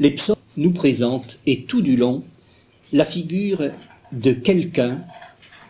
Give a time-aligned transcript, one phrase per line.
[0.00, 0.14] les
[0.56, 2.22] nous présentent, et tout du long,
[2.92, 3.70] la figure
[4.12, 4.98] de quelqu'un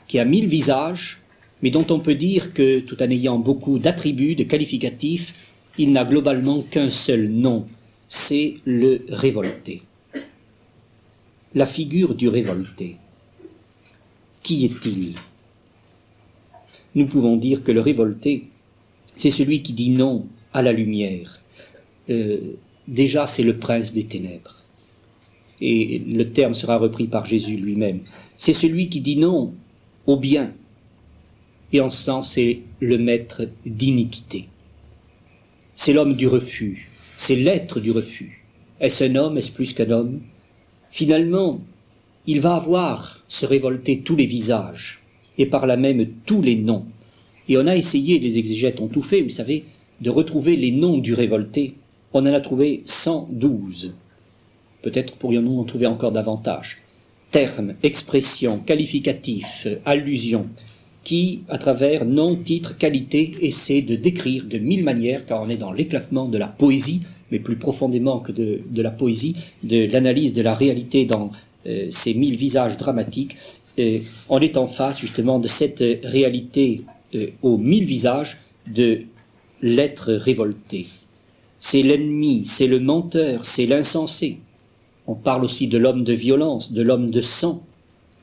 [0.08, 1.21] qui a mille visages,
[1.62, 5.34] mais dont on peut dire que, tout en ayant beaucoup d'attributs, de qualificatifs,
[5.79, 7.66] il n'a globalement qu'un seul nom,
[8.08, 9.83] c'est le révolté.
[11.54, 12.97] La figure du révolté.
[14.43, 15.15] Qui est-il?
[16.95, 18.45] Nous pouvons dire que le révolté,
[19.16, 21.41] c'est celui qui dit non à la lumière.
[22.11, 22.56] Euh,
[22.88, 24.56] déjà, c'est le prince des ténèbres.
[25.60, 28.00] Et le terme sera repris par Jésus lui-même.
[28.36, 29.52] C'est celui qui dit non
[30.06, 30.52] au bien.
[31.73, 34.46] Et en ce sens, c'est le maître d'iniquité.
[35.76, 36.90] C'est l'homme du refus.
[37.16, 38.45] C'est l'être du refus.
[38.80, 39.38] Est-ce un homme?
[39.38, 40.20] Est-ce plus qu'un homme?
[40.90, 41.60] Finalement,
[42.26, 45.01] il va avoir se révolter tous les visages,
[45.38, 46.84] et par là même tous les noms.
[47.48, 49.64] Et on a essayé, les exégètes ont tout fait, vous savez,
[50.01, 51.74] de retrouver les noms du révolté.
[52.16, 53.92] On en a trouvé 112.
[54.82, 56.78] Peut-être pourrions-nous en trouver encore davantage.
[57.32, 60.46] Termes, expressions, qualificatifs, allusions,
[61.02, 65.57] qui, à travers nom, titre, qualité, essaient de décrire de mille manières, car on est
[65.57, 70.42] dans l'éclatement de la poésie, mais plus profondément que de, la poésie, de l'analyse de
[70.42, 71.33] la réalité dans
[71.67, 73.37] euh, ces mille visages dramatiques,
[73.81, 73.98] euh,
[74.29, 76.83] on est en face justement de cette réalité
[77.17, 79.01] euh, aux mille visages de
[79.62, 80.87] l'être révolté.
[81.67, 84.39] C'est l'ennemi, c'est le menteur, c'est l'insensé.
[85.07, 87.65] On parle aussi de l'homme de violence, de l'homme de sang,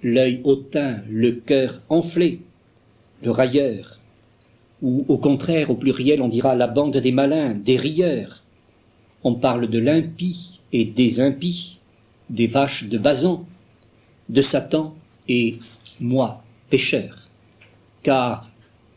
[0.03, 2.42] l'œil hautain, le cœur enflé,
[3.23, 3.97] le railleur,
[4.84, 8.44] ou au contraire, au pluriel, on dira la bande des malins, des rieurs.
[9.23, 11.80] On parle de l'impie et des impies,
[12.30, 13.44] des vaches de Bazan,
[14.30, 14.94] de Satan
[15.28, 15.58] et
[16.00, 17.28] moi, pécheur.
[18.03, 18.52] Car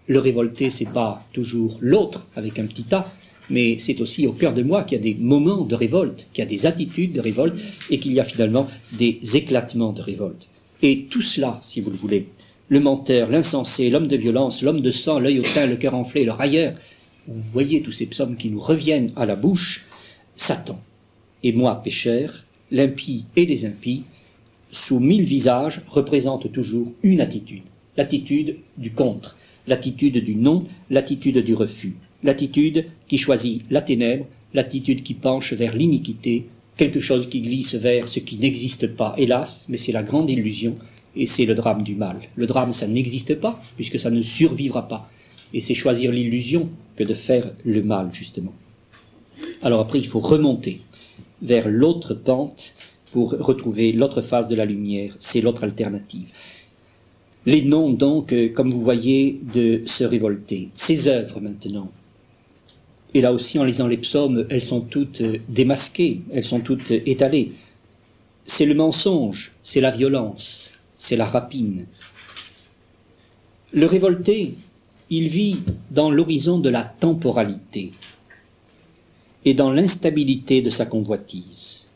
[0.06, 3.10] le révolté, c'est pas toujours l'autre avec un petit A,
[3.50, 6.42] mais c'est aussi au cœur de moi qu'il y a des moments de révolte, qu'il
[6.42, 7.54] y a des attitudes de révolte
[7.90, 10.48] et qu'il y a finalement des éclatements de révolte.
[10.82, 12.26] Et tout cela, si vous le voulez,
[12.68, 16.32] le menteur, l'insensé, l'homme de violence, l'homme de sang, l'œil hautain, le cœur enflé, le
[16.32, 16.74] railleur.
[17.26, 19.86] Vous voyez tous ces psaumes qui nous reviennent à la bouche.
[20.36, 20.80] Satan
[21.42, 24.02] et moi, pécheur, l'impie et les impies,
[24.72, 27.62] sous mille visages, représentent toujours une attitude,
[27.96, 29.36] l'attitude du contre,
[29.68, 31.94] l'attitude du non, l'attitude du refus,
[32.24, 36.46] l'attitude qui choisit la ténèbre, l'attitude qui penche vers l'iniquité,
[36.76, 40.74] quelque chose qui glisse vers ce qui n'existe pas, hélas, mais c'est la grande illusion,
[41.16, 42.16] et c'est le drame du mal.
[42.34, 45.08] Le drame, ça n'existe pas, puisque ça ne survivra pas.
[45.52, 48.52] Et c'est choisir l'illusion que de faire le mal, justement.
[49.62, 50.80] Alors après, il faut remonter
[51.42, 52.74] vers l'autre pente
[53.12, 55.14] pour retrouver l'autre face de la lumière.
[55.20, 56.28] C'est l'autre alternative.
[57.46, 60.70] Les noms, donc, euh, comme vous voyez, de se révolter.
[60.74, 61.90] Ces œuvres, maintenant.
[63.14, 66.90] Et là aussi, en lisant les psaumes, elles sont toutes euh, démasquées, elles sont toutes
[66.90, 67.52] euh, étalées.
[68.44, 71.86] C'est le mensonge, c'est la violence, c'est la rapine.
[73.72, 74.54] Le révolté,
[75.10, 75.58] il vit
[75.92, 77.92] dans l'horizon de la temporalité
[79.44, 81.86] et dans l'instabilité de sa convoitise.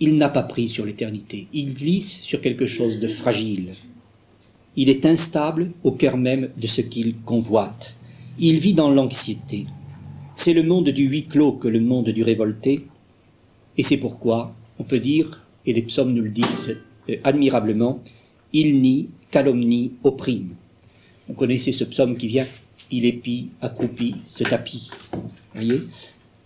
[0.00, 3.74] Il n'a pas pris sur l'éternité, il glisse sur quelque chose de fragile.
[4.74, 7.98] Il est instable au cœur même de ce qu'il convoite.
[8.44, 9.66] Il vit dans l'anxiété.
[10.34, 12.84] C'est le monde du huis clos que le monde du révolté,
[13.78, 16.76] et c'est pourquoi on peut dire et les psaumes nous le disent
[17.08, 18.02] euh, admirablement,
[18.52, 20.56] il nie, calomnie, opprime.
[21.28, 22.46] Vous connaissez ce psaume qui vient,
[22.90, 24.90] il épie, accroupi, se tapit.
[25.54, 25.82] Voyez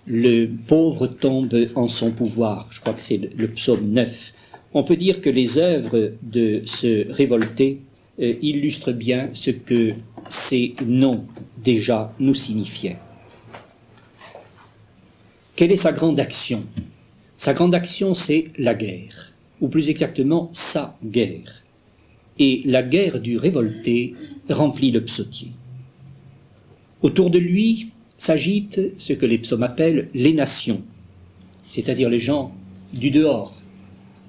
[0.07, 2.69] Le pauvre tombe en son pouvoir.
[2.73, 4.35] Je crois que c'est le, psaume 9.
[4.75, 7.81] On peut dire que les œuvres de ce révolté
[8.21, 9.95] euh, illustrent bien ce que
[10.29, 11.25] ces noms
[11.59, 12.99] déjà nous signifiaient.
[15.55, 16.65] Quelle est sa grande action?
[17.37, 21.63] Sa grande action, c'est la guerre, ou plus exactement sa guerre.
[22.39, 24.15] Et la guerre du révolté
[24.51, 25.53] remplit le psautier.
[27.03, 30.83] Autour de lui s'agitent ce que les psaumes appellent les nations,
[31.69, 32.53] c'est-à-dire les gens
[32.93, 33.55] du dehors,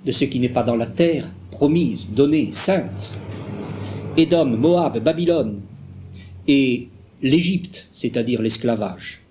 [0.05, 3.17] de ce qui n'est pas dans la terre promise, donnée, sainte.
[4.15, 5.59] Édom, Moab, Babylone
[6.47, 6.87] et
[7.21, 9.21] l'Égypte, c'est-à-dire l'esclavage,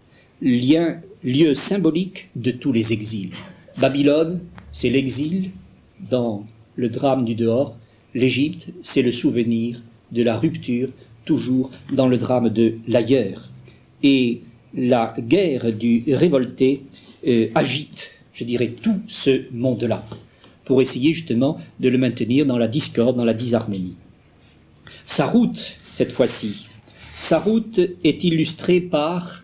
[0.42, 3.30] lieu symbolique de tous les exils.
[3.78, 4.40] Babylone,
[4.72, 5.50] c'est l'exil
[6.10, 6.46] dans
[6.76, 7.76] le drame du dehors.
[8.14, 9.80] L'Égypte, c'est le souvenir
[10.12, 10.88] de la rupture,
[11.24, 13.50] toujours dans le drame de l'ailleurs.
[14.02, 14.40] Et
[14.74, 16.82] la guerre du révolté
[17.26, 20.06] euh, agite, je dirais, tout ce monde-là,
[20.64, 23.94] pour essayer justement de le maintenir dans la discorde, dans la disharmonie.
[25.06, 26.66] Sa route, cette fois-ci,
[27.20, 29.42] sa route est illustrée par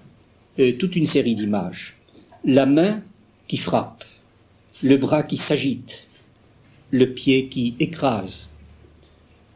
[0.59, 1.97] euh, toute une série d'images.
[2.45, 3.03] La main
[3.49, 4.05] qui frappe,
[4.83, 6.07] le bras qui s'agite,
[6.91, 8.49] le pied qui écrase,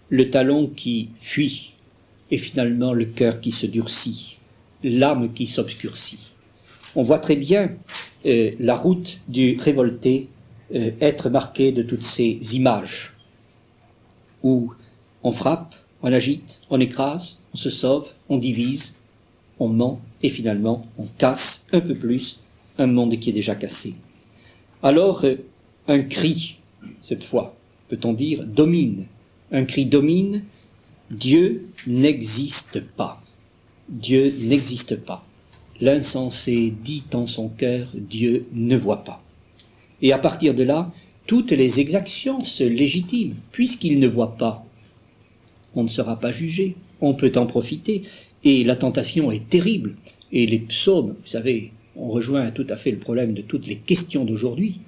[0.08, 1.74] le talon qui fuit,
[2.30, 4.36] et finalement le cœur qui se durcit,
[4.82, 6.30] l'âme qui s'obscurcit.
[6.94, 7.72] On voit très bien
[8.24, 10.28] euh, la route du révolté
[10.74, 13.12] euh, être marquée de toutes ces images
[14.42, 14.72] où
[15.22, 18.96] on frappe, on agite, on écrase, on se sauve, on divise,
[19.58, 22.40] on ment et finalement on casse un peu plus
[22.76, 23.94] un monde qui est déjà cassé.
[24.82, 25.36] Alors euh,
[25.88, 26.58] un cri,
[27.00, 27.56] cette fois,
[27.88, 29.06] peut-on dire, domine.
[29.52, 30.42] Un cri domine,
[31.10, 33.22] Dieu n'existe pas.
[33.88, 35.24] Dieu n'existe pas.
[35.80, 39.22] L'insensé dit en son cœur, Dieu ne voit pas.
[40.02, 40.92] Et à partir de là,
[41.26, 44.66] toutes les exactions se légitiment, puisqu'il ne voit pas.
[45.74, 48.02] On ne sera pas jugé, on peut en profiter,
[48.44, 49.94] et la tentation est terrible.
[50.32, 53.76] Et les psaumes, vous savez, on rejoint tout à fait le problème de toutes les
[53.76, 54.80] questions d'aujourd'hui.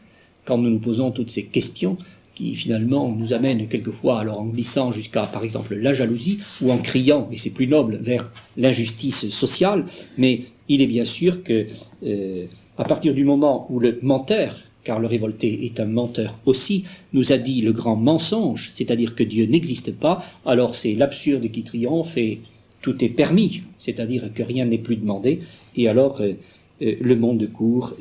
[0.44, 1.96] Quand nous nous posons toutes ces questions,
[2.34, 6.78] qui finalement nous amènent quelquefois, alors en glissant jusqu'à par exemple la jalousie, ou en
[6.78, 11.66] criant, et c'est plus noble, vers l'injustice sociale, mais il est bien sûr que
[12.04, 12.46] euh,
[12.76, 14.54] à partir du moment où le menteur,
[14.88, 19.22] car le révolté est un menteur aussi, nous a dit le grand mensonge, c'est-à-dire que
[19.22, 22.40] Dieu n'existe pas, alors c'est l'absurde qui triomphe et
[22.80, 25.40] tout est permis, c'est-à-dire que rien n'est plus demandé,
[25.76, 26.32] et alors euh,
[26.80, 27.92] euh, le monde court,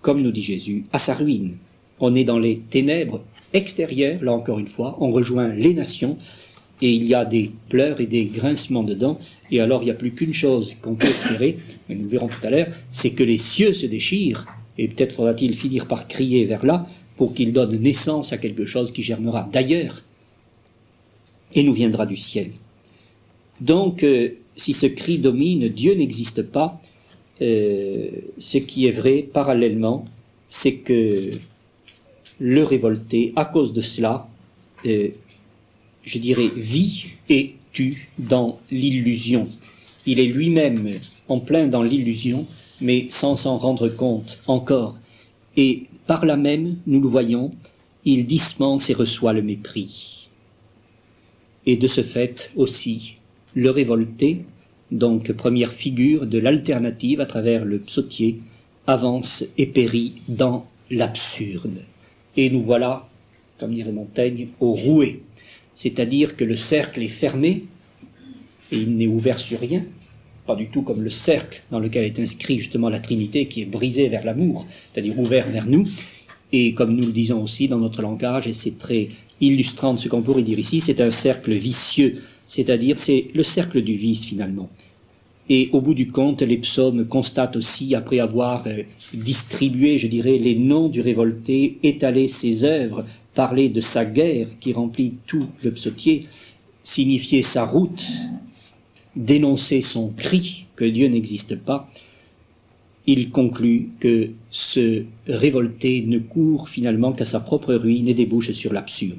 [0.00, 1.56] comme nous dit Jésus, à sa ruine.
[1.98, 3.20] On est dans les ténèbres
[3.52, 6.18] extérieures, là encore une fois, on rejoint les nations,
[6.80, 9.18] et il y a des pleurs et des grincements dedans,
[9.50, 11.58] et alors il n'y a plus qu'une chose qu'on peut espérer,
[11.88, 14.46] mais nous verrons tout à l'heure, c'est que les cieux se déchirent,
[14.78, 16.86] et peut-être faudra-t-il finir par crier vers là,
[17.16, 20.02] pour qu'il donne naissance à quelque chose qui germera d'ailleurs,
[21.54, 22.52] et nous viendra du ciel.
[23.60, 26.80] Donc, euh, si ce cri domine, Dieu n'existe pas,
[27.40, 28.08] euh,
[28.38, 30.04] ce qui est vrai parallèlement,
[30.48, 31.30] c'est que
[32.38, 34.28] le révolté, à cause de cela,
[34.86, 35.08] euh,
[36.04, 39.48] je dirais, vit et tue dans l'illusion.
[40.06, 42.46] Il est lui-même en plein dans l'illusion,
[42.80, 44.96] mais sans s'en rendre compte encore.
[45.56, 47.50] Et par là même, nous le voyons,
[48.04, 50.28] il dispense et reçoit le mépris.
[51.66, 53.16] Et de ce fait aussi,
[53.54, 54.44] le révolté,
[54.90, 58.40] donc première figure de l'alternative à travers le psautier,
[58.86, 61.84] avance et périt dans l'absurde.
[62.36, 63.06] Et nous voilà,
[63.58, 65.20] comme dirait Montaigne, au rouet.
[65.74, 67.64] C'est-à-dire que le cercle est fermé
[68.72, 69.84] et il n'est ouvert sur rien,
[70.48, 73.66] pas du tout comme le cercle dans lequel est inscrit justement la Trinité qui est
[73.66, 75.84] brisé vers l'amour, c'est-à-dire ouvert vers nous.
[76.52, 79.10] Et comme nous le disons aussi dans notre langage, et c'est très
[79.42, 83.82] illustrant de ce qu'on pourrait dire ici, c'est un cercle vicieux, c'est-à-dire c'est le cercle
[83.82, 84.70] du vice finalement.
[85.50, 90.38] Et au bout du compte, les psaumes constatent aussi, après avoir euh, distribué, je dirais,
[90.38, 93.04] les noms du révolté, étalé ses œuvres,
[93.34, 96.26] parlé de sa guerre qui remplit tout le psautier,
[96.84, 98.02] signifier sa route,
[99.18, 101.90] dénoncer son cri que Dieu n'existe pas,
[103.06, 108.72] il conclut que ce révolté ne court finalement qu'à sa propre ruine et débouche sur
[108.72, 109.18] l'absurde.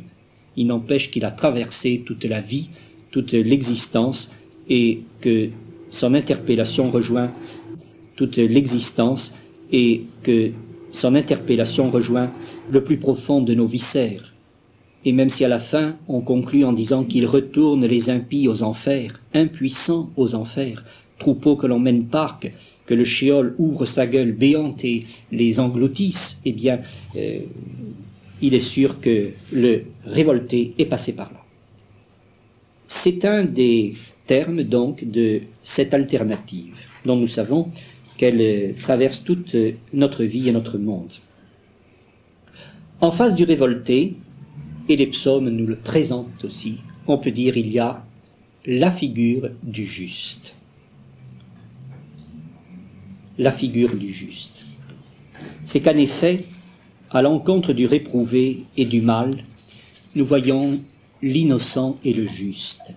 [0.55, 2.69] Il n'empêche qu'il a traversé toute la vie,
[3.11, 4.31] toute l'existence,
[4.69, 5.49] et que
[5.89, 7.31] son interpellation rejoint
[8.15, 9.33] toute l'existence
[9.71, 10.51] et que
[10.91, 12.31] son interpellation rejoint
[12.69, 14.33] le plus profond de nos viscères.
[15.05, 18.63] Et même si à la fin on conclut en disant qu'il retourne les impies aux
[18.63, 20.83] enfers, impuissants aux enfers,
[21.17, 22.51] troupeaux que l'on mène parc,
[22.85, 26.79] que le shéol ouvre sa gueule béante et les engloutisse, eh bien,
[27.15, 27.39] euh,
[28.41, 31.43] il est sûr que le révolté est passé par là.
[32.87, 33.93] C'est un des
[34.29, 37.69] terme donc de cette alternative dont nous savons
[38.15, 39.55] qu'elle traverse toute
[39.91, 41.11] notre vie et notre monde.
[43.01, 44.13] En face du révolté,
[44.89, 48.03] et les psaumes nous le présentent aussi, on peut dire il y a
[48.65, 50.53] la figure du juste.
[53.37, 54.65] La figure du juste.
[55.65, 56.45] C'est qu'en effet,
[57.09, 59.43] à l'encontre du réprouvé et du mal,
[60.15, 60.81] nous voyons
[61.21, 62.93] l'innocent et le juste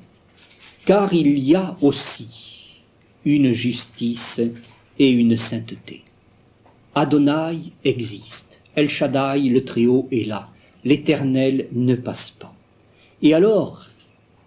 [0.84, 2.80] car il y a aussi
[3.24, 4.40] une justice
[4.98, 6.02] et une sainteté.
[6.94, 10.48] Adonai existe, El Shaddai, le Très-Haut, est là,
[10.84, 12.54] l'Éternel ne passe pas.
[13.22, 13.86] Et alors,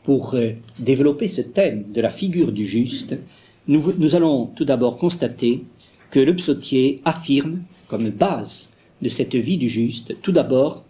[0.03, 3.15] pour euh, développer ce thème de la figure du juste,
[3.67, 5.63] nous, nous allons tout d'abord constater
[6.11, 8.69] que le psautier affirme, comme base
[9.01, 10.83] de cette vie du juste, tout d'abord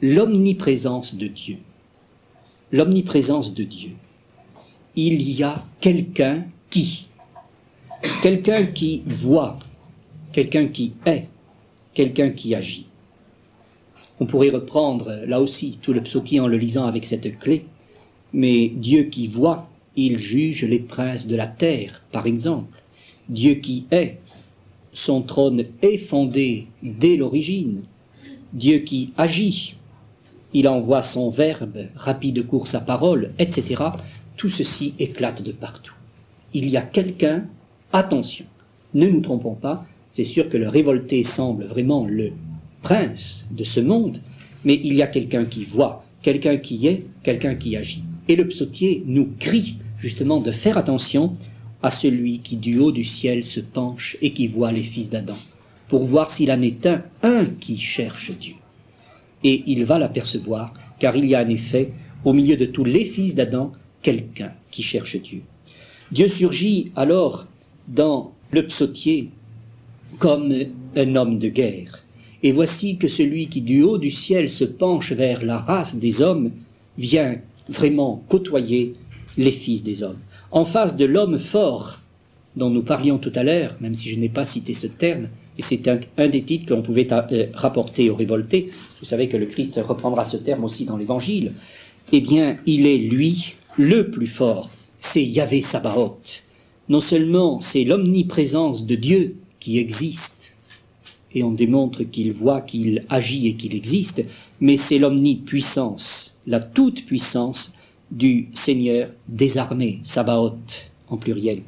[0.00, 1.58] l'omniprésence de Dieu.
[2.72, 3.92] L'omniprésence de Dieu
[5.06, 7.06] il y a quelqu'un qui,
[8.20, 9.60] quelqu'un qui voit,
[10.32, 11.28] quelqu'un qui est,
[11.94, 12.87] quelqu'un qui agit.
[14.20, 17.64] On pourrait reprendre là aussi tout le psautier en le lisant avec cette clé,
[18.32, 22.82] mais Dieu qui voit, il juge les princes de la terre, par exemple.
[23.28, 24.18] Dieu qui est,
[24.92, 27.82] son trône est fondé dès l'origine.
[28.52, 29.74] Dieu qui agit,
[30.52, 33.84] il envoie son verbe, rapide course à parole, etc.
[34.36, 35.94] Tout ceci éclate de partout.
[36.54, 37.44] Il y a quelqu'un,
[37.92, 38.46] attention,
[38.94, 42.32] ne nous trompons pas, c'est sûr que le révolté semble vraiment le
[42.82, 44.20] prince de ce monde,
[44.64, 48.04] mais il y a quelqu'un qui voit, quelqu'un qui est, quelqu'un qui agit.
[48.28, 51.36] Et le psautier nous crie justement de faire attention
[51.82, 55.38] à celui qui du haut du ciel se penche et qui voit les fils d'Adam,
[55.88, 58.54] pour voir s'il en est un, un qui cherche Dieu.
[59.44, 61.92] Et il va l'apercevoir, car il y a en effet,
[62.24, 65.42] au milieu de tous les fils d'Adam, quelqu'un qui cherche Dieu.
[66.10, 67.46] Dieu surgit alors
[67.86, 69.28] dans le psautier
[70.18, 70.52] comme
[70.96, 72.02] un homme de guerre.
[72.42, 76.22] Et voici que celui qui du haut du ciel se penche vers la race des
[76.22, 76.50] hommes
[76.96, 77.36] vient
[77.68, 78.94] vraiment côtoyer
[79.36, 80.18] les fils des hommes.
[80.50, 82.00] En face de l'homme fort
[82.56, 85.28] dont nous parlions tout à l'heure, même si je n'ai pas cité ce terme,
[85.58, 89.36] et c'est un, des titres que l'on pouvait euh, rapporter aux révoltés, vous savez que
[89.36, 91.52] le Christ reprendra ce terme aussi dans l'Évangile,
[92.12, 96.42] eh bien, il est lui le plus fort, c'est Yahvé Sabaoth.
[96.88, 100.37] Non seulement c'est l'omniprésence de Dieu qui existe,
[101.34, 104.22] et on démontre qu'il voit, qu'il agit et qu'il existe,
[104.60, 107.74] mais c'est l'omnipuissance, la toute-puissance
[108.10, 111.62] du Seigneur des armées, Sabaoth en pluriel.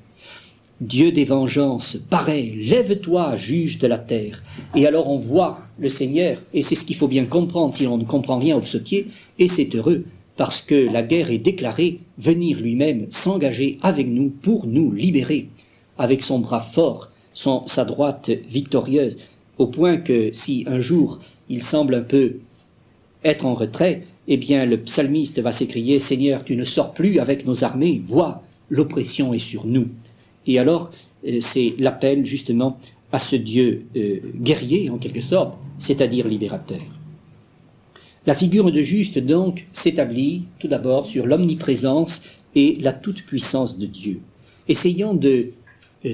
[0.80, 4.42] Dieu des vengeances, paraît, lève-toi, juge de la terre.
[4.74, 7.98] Et alors on voit le Seigneur, et c'est ce qu'il faut bien comprendre si on
[7.98, 10.04] ne comprend rien au psautier, et c'est heureux,
[10.38, 15.48] parce que la guerre est déclarée, venir lui-même s'engager avec nous pour nous libérer,
[15.98, 19.18] avec son bras fort, sa droite victorieuse,
[19.60, 21.18] au point que si un jour
[21.50, 22.36] il semble un peu
[23.24, 27.44] être en retrait, eh bien le psalmiste va s'écrier Seigneur, tu ne sors plus avec
[27.44, 29.88] nos armées, vois, l'oppression est sur nous.
[30.46, 30.90] Et alors,
[31.26, 32.78] euh, c'est l'appel justement
[33.12, 36.80] à ce Dieu euh, guerrier, en quelque sorte, c'est-à-dire libérateur.
[38.26, 42.22] La figure de juste, donc, s'établit tout d'abord sur l'omniprésence
[42.54, 44.20] et la toute-puissance de Dieu.
[44.68, 45.50] Essayons de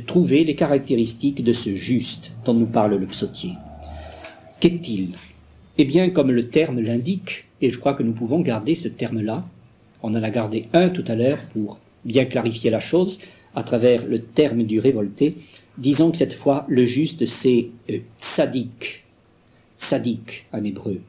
[0.06, 3.52] trouver les caractéristiques de ce juste dont nous parle le psautier.
[4.60, 5.10] Qu'est-il?
[5.78, 9.44] Eh bien, comme le terme l'indique, et je crois que nous pouvons garder ce terme-là,
[10.02, 13.20] on en a gardé un tout à l'heure pour bien clarifier la chose,
[13.54, 15.36] à travers le terme du révolté,
[15.78, 19.04] disons que cette fois, le juste, c'est euh, sadique,
[19.78, 21.00] sadique en hébreu.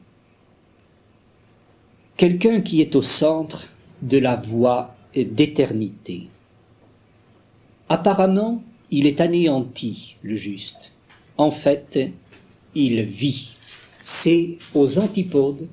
[2.16, 3.68] Quelqu'un qui est au centre
[4.02, 6.28] de la voie d'éternité.
[7.88, 10.92] Apparemment, il est anéanti, le juste.
[11.36, 11.98] En fait,
[12.74, 13.50] il vit.
[14.04, 15.68] C'est aux antipodes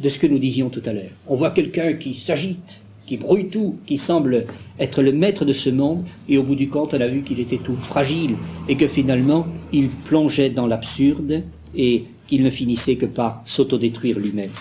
[0.00, 1.10] de ce que nous disions tout à l'heure.
[1.26, 4.46] On voit quelqu'un qui s'agite, qui brouille tout, qui semble
[4.78, 7.40] être le maître de ce monde, et au bout du compte, on a vu qu'il
[7.40, 8.36] était tout fragile,
[8.68, 11.42] et que finalement, il plongeait dans l'absurde,
[11.74, 14.52] et qu'il ne finissait que par s'autodétruire lui-même.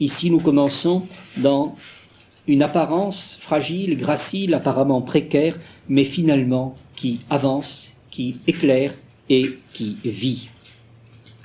[0.00, 1.04] Ici, nous commençons
[1.36, 1.76] dans
[2.46, 8.92] une apparence fragile, gracile, apparemment précaire, mais finalement qui avance, qui éclaire
[9.28, 10.48] et qui vit.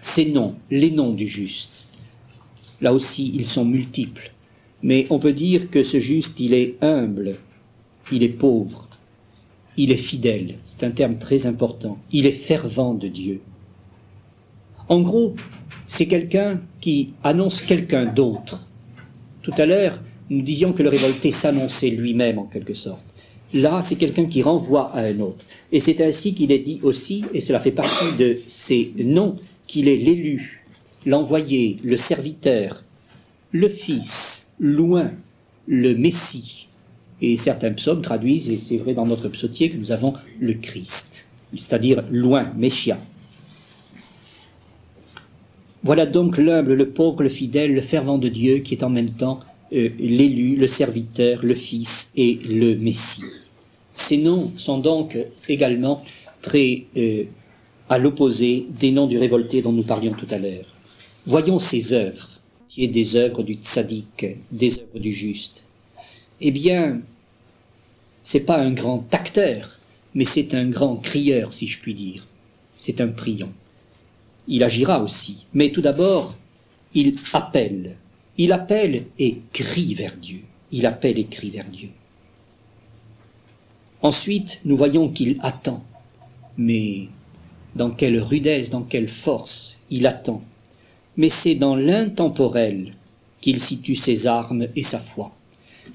[0.02, 1.86] Ces noms, les noms du juste,
[2.82, 4.32] là aussi, ils sont multiples.
[4.82, 7.36] Mais on peut dire que ce juste, il est humble,
[8.12, 8.88] il est pauvre,
[9.78, 13.40] il est fidèle, c'est un terme très important, il est fervent de Dieu.
[14.90, 15.36] En gros,
[15.86, 18.66] c'est quelqu'un qui annonce quelqu'un d'autre.
[19.44, 23.13] Tout à l'heure, nous disions que le révolté s'annonçait lui-même en quelque sorte.
[23.54, 25.46] Là, c'est quelqu'un qui renvoie à un autre.
[25.72, 29.88] Et c'est ainsi qu'il est dit aussi, et cela fait partie de ces noms, qu'il
[29.88, 30.64] est l'élu,
[31.06, 32.84] l'envoyé, le serviteur,
[33.52, 35.12] le fils, loin,
[35.68, 36.68] le Messie.
[37.22, 41.28] Et certains psaumes traduisent, et c'est vrai dans notre psautier, que nous avons le Christ,
[41.56, 42.98] c'est-à-dire loin, Messia.
[45.84, 49.12] Voilà donc l'humble, le pauvre, le fidèle, le fervent de Dieu qui est en même
[49.12, 49.42] temps
[49.74, 53.43] euh, l'élu, le serviteur, le Fils et le Messie.
[53.96, 56.04] Ces noms sont donc également
[56.42, 57.24] très euh,
[57.90, 60.66] à l'opposé des noms du révolté dont nous parlions tout à l'heure.
[61.26, 62.30] Voyons ces œuvres,
[62.70, 65.64] qui est des œuvres du tzaddik, des œuvres du juste.
[66.42, 67.02] Eh bien,
[68.24, 69.80] c'est pas un grand acteur,
[70.14, 72.26] mais c'est un grand crieur, si je puis dire.
[72.78, 73.52] C'est un priant.
[74.48, 76.36] Il agira aussi, mais tout d'abord,
[76.94, 77.96] il appelle
[78.38, 80.40] il appelle et crie vers Dieu.
[80.72, 81.90] Il appelle et crie vers Dieu.
[84.04, 85.82] Ensuite, nous voyons qu'il attend.
[86.58, 87.08] Mais
[87.76, 90.44] dans quelle rudesse, dans quelle force il attend.
[91.18, 92.94] Mais c'est dans l'intemporel
[93.42, 95.32] qu'il situe ses armes et sa foi.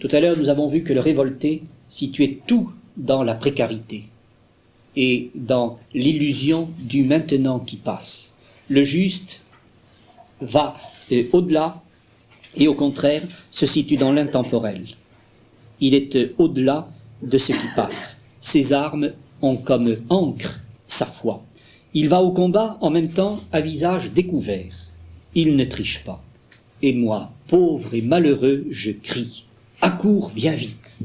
[0.00, 4.05] Tout à l'heure, nous avons vu que le révolté situait tout dans la précarité
[4.97, 8.35] et dans l'illusion du maintenant qui passe.
[8.69, 9.43] Le juste
[10.41, 10.77] va
[11.12, 11.83] euh, au-delà
[12.57, 14.87] et au contraire se situe dans l'intemporel.
[15.81, 16.88] Il est euh, au-delà
[17.22, 18.20] de ce qui passe.
[18.40, 21.42] Ses armes ont comme encre sa foi.
[21.94, 24.75] Il va au combat en même temps à visage découvert.
[25.34, 26.22] Il ne triche pas.
[26.82, 29.44] Et moi, pauvre et malheureux, je crie.
[29.80, 30.98] Accours, viens vite.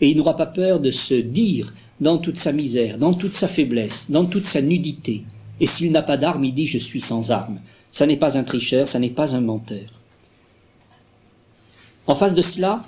[0.00, 3.48] Et il n'aura pas peur de se dire dans toute sa misère, dans toute sa
[3.48, 5.24] faiblesse, dans toute sa nudité.
[5.60, 7.60] Et s'il n'a pas d'armes, il dit je suis sans armes.
[7.90, 9.86] Ça n'est pas un tricheur, ça n'est pas un menteur.
[12.06, 12.82] En face de cela,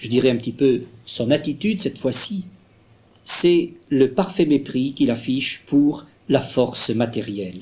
[0.00, 2.44] je dirais un petit peu son attitude cette fois-ci,
[3.24, 7.60] c'est le parfait mépris qu'il affiche pour la force matérielle.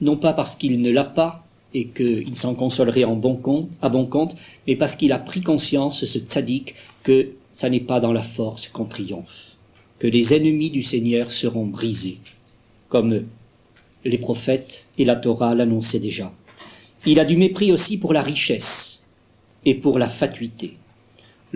[0.00, 3.88] Non pas parce qu'il ne l'a pas et qu'il s'en consolerait en bon compte, à
[3.88, 4.36] bon compte,
[4.68, 8.68] mais parce qu'il a pris conscience, ce tzaddik, que ça n'est pas dans la force
[8.68, 9.56] qu'on triomphe,
[9.98, 12.18] que les ennemis du Seigneur seront brisés,
[12.88, 13.24] comme
[14.04, 16.32] les prophètes et la Torah l'annonçaient déjà.
[17.04, 19.02] Il a du mépris aussi pour la richesse
[19.64, 20.76] et pour la fatuité.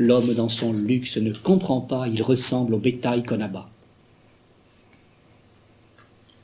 [0.01, 3.69] L'homme dans son luxe ne comprend pas, il ressemble au bétail qu'on abat.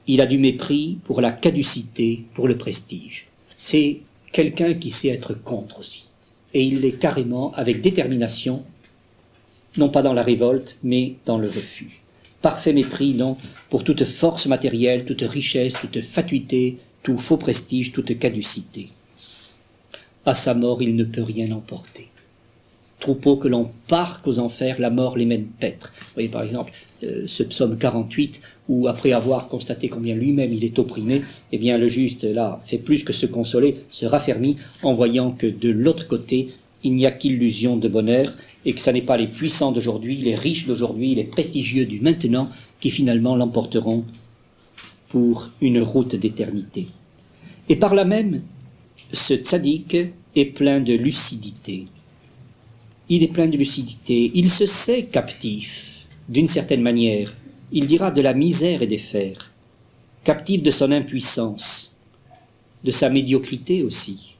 [0.08, 3.28] Il a du mépris pour la caducité, pour le prestige.
[3.56, 4.00] C'est
[4.32, 6.08] quelqu'un qui sait être contre aussi.
[6.52, 8.64] Et il l'est carrément avec détermination,
[9.76, 12.00] non pas dans la révolte, mais dans le refus.
[12.42, 13.36] Parfait mépris, non,
[13.70, 18.88] pour toute force matérielle, toute richesse, toute fatuité, tout faux prestige, toute caducité.
[20.26, 22.08] À sa mort, il ne peut rien emporter
[23.04, 25.92] troupeaux que l'on parque aux enfers, la mort les mène paître.
[25.98, 30.64] Vous voyez par exemple euh, ce psaume 48 où après avoir constaté combien lui-même il
[30.64, 31.20] est opprimé,
[31.52, 35.46] eh bien le juste là fait plus que se consoler, se raffermit en voyant que
[35.46, 36.48] de l'autre côté
[36.82, 38.32] il n'y a qu'illusion de bonheur
[38.64, 42.48] et que ce n'est pas les puissants d'aujourd'hui, les riches d'aujourd'hui, les prestigieux du maintenant
[42.80, 44.04] qui finalement l'emporteront
[45.10, 46.86] pour une route d'éternité.
[47.68, 48.40] Et par là même,
[49.12, 49.94] ce tzaddik
[50.34, 51.84] est plein de lucidité
[53.08, 57.34] il est plein de lucidité, il se sait captif, d'une certaine manière,
[57.72, 59.50] il dira de la misère et des fers,
[60.22, 61.94] captif de son impuissance,
[62.82, 64.34] de sa médiocrité aussi.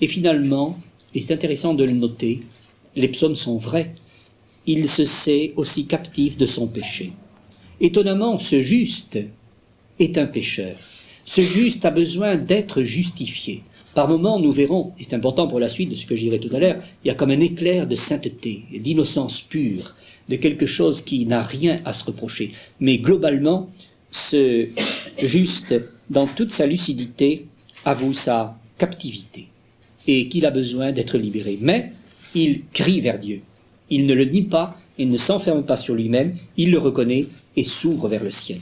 [0.00, 0.78] Et finalement,
[1.14, 2.42] et c'est intéressant de le noter,
[2.96, 3.94] les psaumes sont vrais,
[4.66, 7.12] il se sait aussi captif de son péché.
[7.80, 9.18] Étonnamment, ce juste
[9.98, 10.76] est un pécheur.
[11.24, 13.62] Ce juste a besoin d'être justifié.
[13.94, 16.54] Par moments, nous verrons, et c'est important pour la suite de ce que je tout
[16.54, 19.94] à l'heure, il y a comme un éclair de sainteté, d'innocence pure,
[20.28, 22.52] de quelque chose qui n'a rien à se reprocher.
[22.80, 23.68] Mais globalement,
[24.10, 24.66] ce
[25.22, 25.74] juste,
[26.10, 27.46] dans toute sa lucidité,
[27.84, 29.48] avoue sa captivité
[30.06, 31.58] et qu'il a besoin d'être libéré.
[31.60, 31.92] Mais
[32.34, 33.42] il crie vers Dieu.
[33.90, 37.26] Il ne le nie pas, il ne s'enferme pas sur lui-même, il le reconnaît
[37.56, 38.60] et s'ouvre vers le ciel.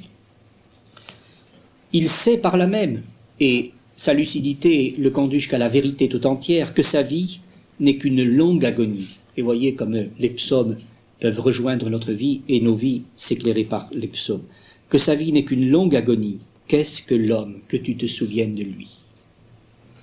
[1.92, 3.02] Il sait par là même,
[3.40, 7.38] et sa lucidité le conduit jusqu'à la vérité tout entière, que sa vie
[7.78, 9.20] n'est qu'une longue agonie.
[9.36, 10.76] Et voyez comme les psaumes
[11.20, 14.42] peuvent rejoindre notre vie et nos vies s'éclairer par les psaumes.
[14.88, 16.40] Que sa vie n'est qu'une longue agonie.
[16.66, 18.88] Qu'est-ce que l'homme que tu te souviennes de lui?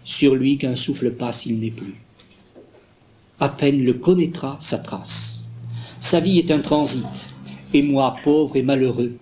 [0.06, 1.96] Sur lui qu'un souffle passe, il n'est plus.
[3.42, 5.44] À peine le connaîtra sa trace.
[6.00, 7.34] Sa vie est un transit,
[7.74, 9.18] et moi, pauvre et malheureux,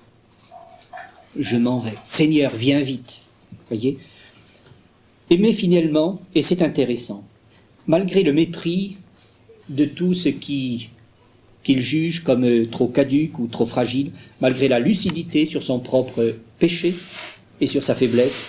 [1.35, 1.97] je m'en vais.
[2.07, 3.23] Seigneur, viens vite.
[3.69, 3.97] Voyez?
[5.29, 7.23] Aimer finalement, et c'est intéressant,
[7.85, 8.97] malgré le mépris
[9.69, 10.89] de tout ce qui
[11.63, 16.37] qu'il juge comme euh, trop caduque ou trop fragile, malgré la lucidité sur son propre
[16.59, 16.95] péché
[17.59, 18.45] et sur sa faiblesse,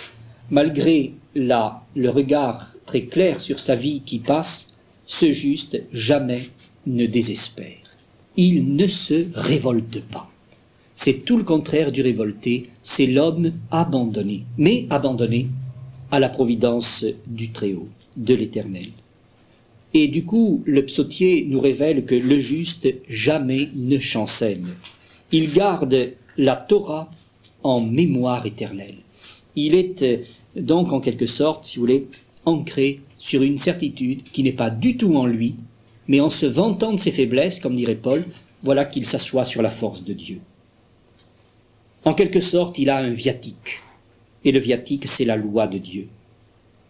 [0.49, 4.73] malgré le regard très clair sur sa vie qui passe,
[5.05, 6.49] ce juste jamais
[6.87, 7.97] ne désespère.
[8.37, 10.31] Il ne se révolte pas.
[10.95, 15.47] C'est tout le contraire du révolté, c'est l'homme abandonné, mais abandonné
[16.11, 18.89] à la providence du Très-Haut, de l'Éternel.
[19.93, 24.65] Et du coup, le psautier nous révèle que le juste jamais ne chancelle.
[25.31, 27.09] Il garde la Torah
[27.63, 28.97] en mémoire éternelle.
[29.55, 30.17] Il est euh,
[30.55, 32.07] donc en quelque sorte, si vous voulez,
[32.45, 35.55] ancré sur une certitude qui n'est pas du tout en lui,
[36.07, 38.25] mais en se vantant de ses faiblesses, comme dirait Paul,
[38.63, 40.39] voilà qu'il s'assoit sur la force de Dieu.
[42.05, 43.81] En quelque sorte, il a un viatique.
[44.45, 46.07] Et le viatique, c'est la loi de Dieu.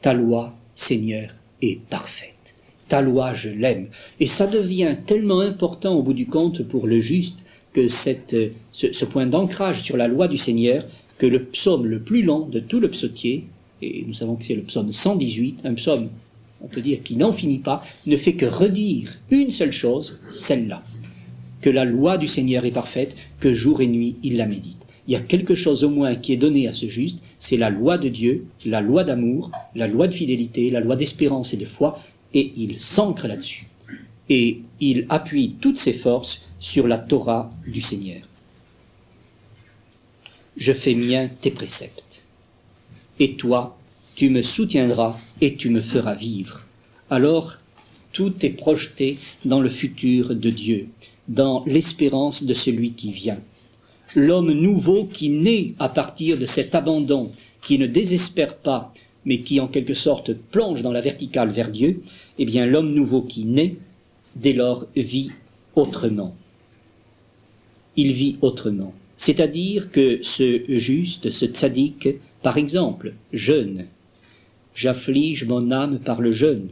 [0.01, 1.29] Ta loi, Seigneur,
[1.62, 2.55] est parfaite.
[2.88, 3.88] Ta loi, je l'aime.
[4.19, 7.39] Et ça devient tellement important au bout du compte pour le juste
[7.73, 8.35] que cette,
[8.71, 10.83] ce, point d'ancrage sur la loi du Seigneur,
[11.17, 13.45] que le psaume le plus long de tout le psautier,
[13.81, 16.09] et nous savons que c'est le psaume 118, un psaume,
[16.62, 20.83] on peut dire, qui n'en finit pas, ne fait que redire une seule chose, celle-là,
[21.62, 24.77] que la loi du Seigneur est parfaite, que jour et nuit il la médite.
[25.07, 27.69] Il y a quelque chose au moins qui est donné à ce juste, c'est la
[27.69, 31.65] loi de Dieu, la loi d'amour, la loi de fidélité, la loi d'espérance et de
[31.65, 31.99] foi,
[32.34, 33.67] et il s'ancre là-dessus.
[34.30, 38.21] Et il appuie toutes ses forces sur la Torah du Seigneur.
[40.58, 42.23] Je fais mien tes préceptes.
[43.19, 43.78] Et toi,
[44.15, 46.65] tu me soutiendras et tu me feras vivre.
[47.10, 47.58] Alors,
[48.12, 50.89] tout est projeté dans le futur de Dieu,
[51.28, 53.39] dans l'espérance de celui qui vient.
[54.15, 58.93] L'homme nouveau qui naît à partir de cet abandon, qui ne désespère pas,
[59.25, 62.01] mais qui en quelque sorte plonge dans la verticale vers Dieu,
[62.39, 63.75] eh bien l'homme nouveau qui naît,
[64.35, 65.31] dès lors, vit
[65.75, 66.33] autrement.
[67.95, 68.93] Il vit autrement.
[69.15, 72.09] C'est-à-dire que ce juste, ce tzaddik,
[72.41, 73.85] par exemple, jeûne.
[74.73, 76.69] J'afflige mon âme par le jeûne.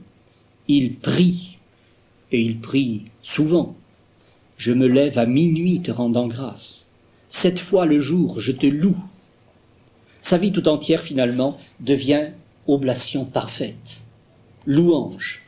[0.67, 1.57] Il prie,
[2.31, 3.75] et il prie souvent.
[4.57, 6.86] Je me lève à minuit te rendant grâce.
[7.39, 8.97] Sept fois le jour, je te loue.
[10.23, 12.29] Sa vie tout entière, finalement, devient
[12.65, 14.01] oblation parfaite,
[14.65, 15.43] louange.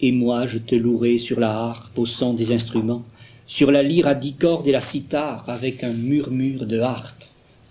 [0.00, 3.04] Et moi, je te louerai sur la harpe au son des instruments,
[3.46, 7.22] sur la lyre à dix cordes et la cithare avec un murmure de harpe.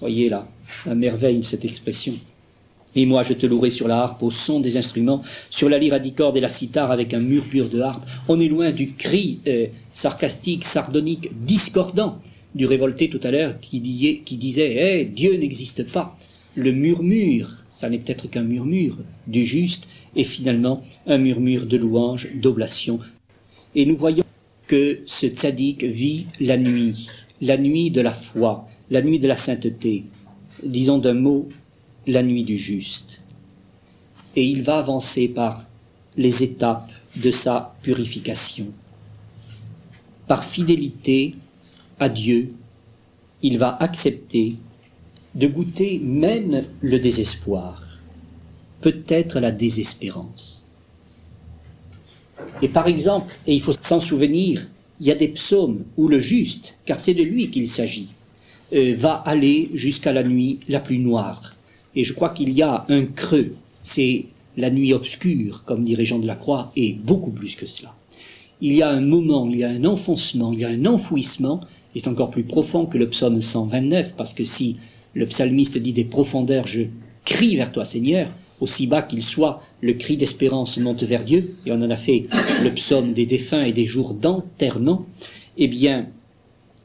[0.01, 0.47] Voyez là,
[0.85, 2.13] la merveille cette expression.
[2.93, 5.95] Et moi, je te louerai sur la harpe au son des instruments, sur la lyre
[5.95, 8.07] à dix cordes et la cithare avec un murmure de harpe.
[8.27, 12.19] On est loin du cri euh, sarcastique, sardonique, discordant
[12.55, 16.17] du révolté tout à l'heure qui, disait Eh, Dieu n'existe pas.
[16.55, 22.29] Le murmure, ça n'est peut-être qu'un murmure du juste, et finalement un murmure de louange,
[22.36, 22.99] d'oblation.
[23.75, 24.23] Et nous voyons
[24.65, 27.07] que ce tzaddik vit la nuit,
[27.41, 30.05] la nuit de la foi, la nuit de la sainteté,
[30.63, 31.47] disons d'un mot,
[32.07, 33.21] la nuit du juste.
[34.36, 35.65] Et il va avancer par
[36.15, 38.67] les étapes de sa purification.
[40.27, 41.36] Par fidélité
[41.99, 42.53] à Dieu,
[43.41, 44.55] il va accepter
[45.36, 47.83] de goûter même le désespoir,
[48.81, 50.67] peut-être la désespérance.
[52.62, 54.67] Et par exemple, et il faut s'en souvenir,
[54.99, 58.10] il y a des psaumes où le juste, car c'est de lui qu'il s'agit,
[58.73, 61.55] euh, va aller jusqu'à la nuit la plus noire.
[61.95, 64.25] Et je crois qu'il y a un creux, c'est
[64.57, 67.93] la nuit obscure, comme dirait Jean de la Croix, et beaucoup plus que cela.
[68.60, 71.62] Il y a un moment, il y a un enfoncement, il y a un enfouissement
[71.99, 74.77] c'est encore plus profond que le psaume 129, parce que si
[75.13, 76.83] le psalmiste dit des profondeurs, je
[77.25, 78.31] crie vers toi Seigneur,
[78.62, 82.27] aussi bas qu'il soit, le cri d'espérance monte vers Dieu, et on en a fait
[82.63, 85.05] le psaume des défunts et des jours d'enterrement,
[85.57, 86.07] eh bien,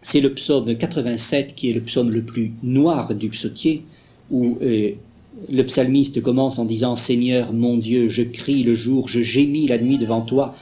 [0.03, 3.83] c'est le psaume 87 qui est le psaume le plus noir du psautier,
[4.31, 4.91] où euh,
[5.51, 9.79] le psalmiste commence en disant Seigneur mon Dieu, je crie le jour, je gémis la
[9.79, 10.55] nuit devant toi,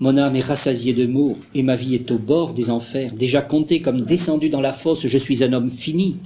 [0.00, 3.12] mon âme est rassasiée de maux, et ma vie est au bord des enfers.
[3.12, 6.16] Déjà compté comme descendu dans la fosse, je suis un homme fini.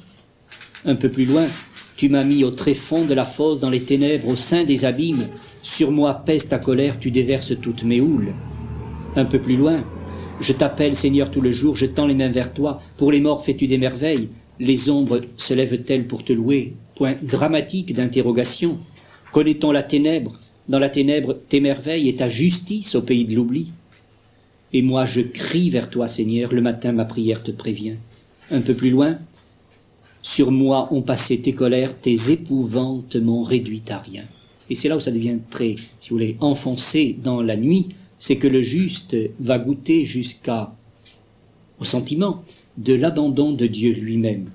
[0.85, 1.47] Un peu plus loin,
[1.97, 5.27] tu m'as mis au tréfonds de la fosse, dans les ténèbres, au sein des abîmes.
[5.65, 8.33] Sur moi pèse ta colère, tu déverses toutes mes houles.
[9.17, 9.83] Un peu plus loin,
[10.41, 12.81] je t'appelle, Seigneur, tout le jour, je tends les mains vers toi.
[12.97, 14.29] Pour les morts fais-tu des merveilles
[14.61, 16.75] Les ombres se lèvent-elles pour te louer?
[16.95, 18.79] Point dramatique d'interrogation.
[19.33, 20.39] Connaît-on la ténèbre?
[20.69, 23.69] Dans la ténèbre tes merveilles et ta justice au pays de l'oubli.
[24.73, 27.97] Et moi je crie vers toi, Seigneur, le matin ma prière te prévient.
[28.51, 29.19] Un peu plus loin,
[30.23, 34.25] sur moi ont passé tes colères, tes épouvantes m'ont réduit à rien.
[34.71, 38.37] Et c'est là où ça devient très, si vous voulez, enfoncé dans la nuit, c'est
[38.37, 40.75] que le juste va goûter jusqu'à
[41.79, 42.43] au sentiment
[42.79, 44.51] de l'abandon de Dieu lui-même.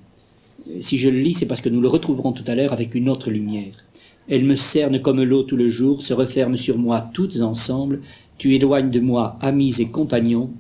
[0.82, 3.10] Si je le lis, c'est parce que nous le retrouverons tout à l'heure avec une
[3.10, 3.84] autre lumière.
[4.30, 8.02] Elles me cernent comme l'eau tout le jour, se referment sur moi toutes ensemble.
[8.38, 10.52] Tu éloignes de moi amis et compagnons.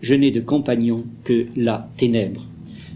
[0.00, 2.46] Je n'ai de compagnons que la ténèbre.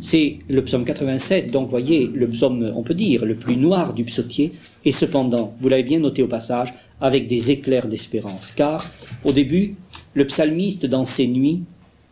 [0.01, 4.05] C'est le psaume 87, donc voyez, le psaume, on peut dire, le plus noir du
[4.05, 4.53] psautier,
[4.85, 8.53] et cependant, vous l'avez bien noté au passage, avec des éclairs d'espérance.
[8.55, 8.91] Car,
[9.25, 9.75] au début,
[10.15, 11.63] le psalmiste, dans ses nuits,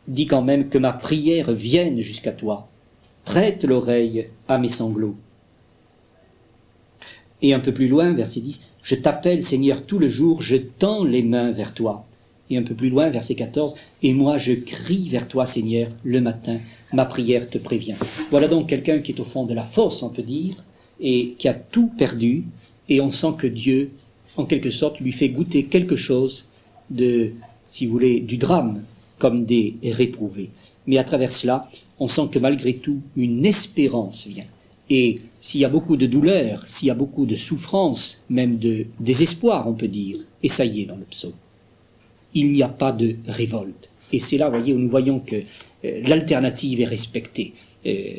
[0.08, 2.68] dit quand même que ma prière vienne jusqu'à toi.
[3.24, 5.16] Prête l'oreille à mes sanglots.
[7.44, 11.04] Et un peu plus loin, verset 10, Je t'appelle Seigneur tout le jour, je tends
[11.04, 12.06] les mains vers toi.
[12.48, 16.22] Et un peu plus loin, verset 14, Et moi je crie vers toi Seigneur le
[16.22, 16.56] matin,
[16.94, 17.96] ma prière te prévient.
[18.30, 20.64] Voilà donc quelqu'un qui est au fond de la fosse, on peut dire,
[21.00, 22.44] et qui a tout perdu,
[22.88, 23.90] et on sent que Dieu,
[24.38, 26.48] en quelque sorte, lui fait goûter quelque chose
[26.88, 27.32] de,
[27.68, 28.80] si vous voulez, du drame,
[29.18, 30.48] comme des réprouvés.
[30.86, 34.46] Mais à travers cela, on sent que malgré tout, une espérance vient
[34.90, 38.86] Et s'il y a beaucoup de douleur, s'il y a beaucoup de souffrance, même de
[39.00, 41.32] désespoir, on peut dire, et ça y est dans le psaume.
[42.34, 43.90] Il n'y a pas de révolte.
[44.12, 47.54] Et c'est là, voyez, où nous voyons que euh, l'alternative est respectée.
[47.86, 48.14] Euh,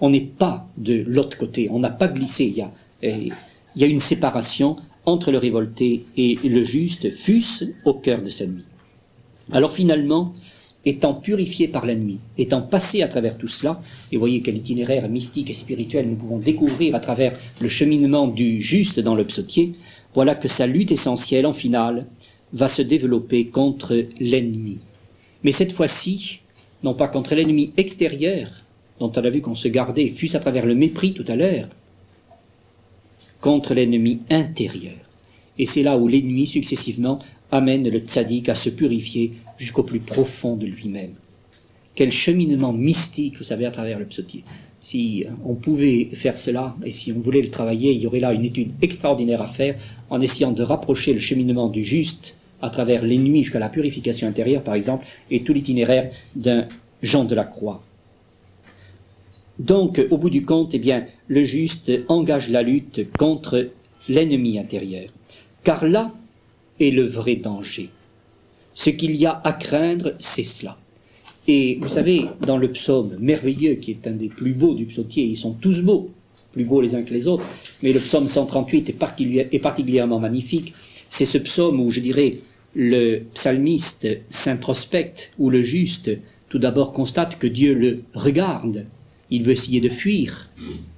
[0.00, 2.44] on n'est pas de l'autre côté, on n'a pas glissé.
[2.46, 2.72] Il y, a,
[3.04, 3.28] euh,
[3.76, 8.28] il y a une séparation entre le révolté et le juste, fût-ce au cœur de
[8.28, 8.64] sa nuit.
[9.52, 10.34] Alors finalement,
[10.88, 15.06] étant purifié par la nuit, étant passé à travers tout cela, et voyez quel itinéraire
[15.08, 19.74] mystique et spirituel nous pouvons découvrir à travers le cheminement du juste dans le psautier,
[20.14, 22.06] voilà que sa lutte essentielle en finale
[22.54, 24.78] va se développer contre l'ennemi.
[25.44, 26.40] Mais cette fois-ci,
[26.82, 28.48] non pas contre l'ennemi extérieur,
[28.98, 31.68] dont on a vu qu'on se gardait, fût-ce à travers le mépris tout à l'heure,
[33.42, 34.96] contre l'ennemi intérieur.
[35.58, 37.18] Et c'est là où l'ennemi successivement
[37.50, 41.12] amène le tzaddik à se purifier jusqu'au plus profond de lui-même.
[41.94, 44.44] Quel cheminement mystique, vous savez, à travers le psautier.
[44.80, 48.32] Si on pouvait faire cela, et si on voulait le travailler, il y aurait là
[48.32, 49.76] une étude extraordinaire à faire,
[50.08, 54.62] en essayant de rapprocher le cheminement du juste à travers les jusqu'à la purification intérieure,
[54.62, 56.68] par exemple, et tout l'itinéraire d'un
[57.02, 57.82] Jean de la Croix.
[59.58, 63.70] Donc, au bout du compte, eh bien, le juste engage la lutte contre
[64.08, 65.10] l'ennemi intérieur.
[65.64, 66.12] Car là
[66.78, 67.90] est le vrai danger.
[68.78, 70.78] Ce qu'il y a à craindre, c'est cela.
[71.48, 75.24] Et vous savez, dans le psaume merveilleux, qui est un des plus beaux du psautier,
[75.24, 76.10] ils sont tous beaux,
[76.52, 77.44] plus beaux les uns que les autres,
[77.82, 80.74] mais le psaume 138 est, particulièrement magnifique.
[81.10, 82.38] C'est ce psaume où, je dirais,
[82.76, 86.12] le psalmiste s'introspecte, où le juste,
[86.48, 88.86] tout d'abord, constate que Dieu le regarde,
[89.32, 90.50] il veut essayer de fuir,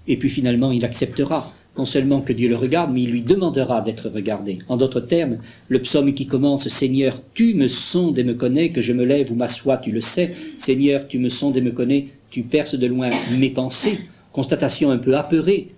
[0.06, 3.80] et puis finalement il acceptera non seulement que Dieu le regarde, mais il lui demandera
[3.80, 4.58] d'être regardé.
[4.68, 5.38] En d'autres termes,
[5.70, 9.32] le psaume qui commence Seigneur, tu me sondes et me connais, que je me lève
[9.32, 10.32] ou m'assois, tu le sais.
[10.58, 13.98] Seigneur, tu me sondes et me connais, tu perces de loin mes pensées.
[14.30, 15.68] Constatation un peu apeurée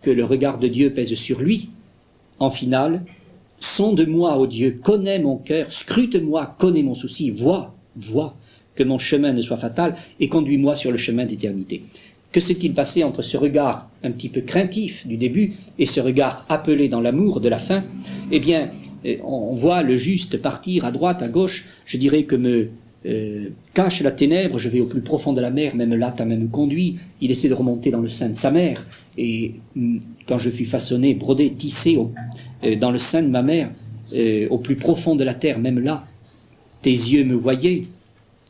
[0.00, 1.68] que le regard de Dieu pèse sur lui.
[2.38, 3.02] En finale,
[3.60, 8.34] sonde-moi, ô Dieu, connais mon cœur, scrute-moi, connais mon souci, vois, vois
[8.74, 11.82] que mon chemin ne soit fatal et conduis-moi sur le chemin d'éternité.
[12.32, 16.46] Que s'est-il passé entre ce regard un petit peu craintif du début et ce regard
[16.48, 17.84] appelé dans l'amour de la fin
[18.30, 18.70] Eh bien,
[19.04, 21.66] euh, on voit le juste partir à droite, à gauche.
[21.84, 22.68] Je dirais que me
[23.04, 26.24] euh, cache la ténèbre, je vais au plus profond de la mer, même là, t'as
[26.24, 26.96] même conduit.
[27.20, 28.86] Il essaie de remonter dans le sein de sa mère.
[29.18, 31.98] Et mm, quand je fus façonné, brodé, tissé
[32.64, 33.70] euh, dans le sein de ma mère,
[34.50, 36.06] au plus profond de la terre, même là,
[36.80, 37.86] tes yeux me voyaient.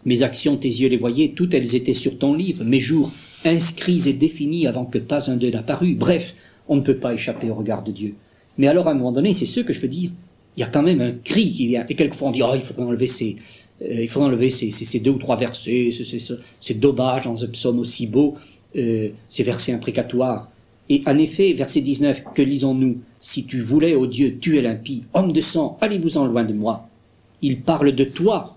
[0.04, 2.62] Mes actions, tes yeux les voyaient, toutes elles étaient sur ton livre.
[2.62, 3.10] Mes jours
[3.46, 5.94] inscrits et définis avant que pas un d'eux n'apparût.
[5.94, 6.34] Bref,
[6.68, 8.14] on ne peut pas échapper au regard de Dieu.
[8.58, 10.10] Mais alors, à un moment donné, c'est ce que je veux dire,
[10.56, 11.84] il y a quand même un cri qui vient.
[11.88, 13.36] Et quelquefois, on dit, oh, il faudrait enlever ces,
[13.82, 15.90] euh, il enlever ces, ces, deux ou trois versets,
[16.60, 18.36] c'est dommage dans un psaume aussi beau,
[18.76, 20.50] euh, ces versets imprécatoires.
[20.88, 25.32] Et en effet, verset 19, que lisons-nous Si tu voulais, ô Dieu, tuer l'impie, homme
[25.32, 26.88] de sang, allez-vous-en loin de moi.
[27.42, 28.56] Il parle de toi,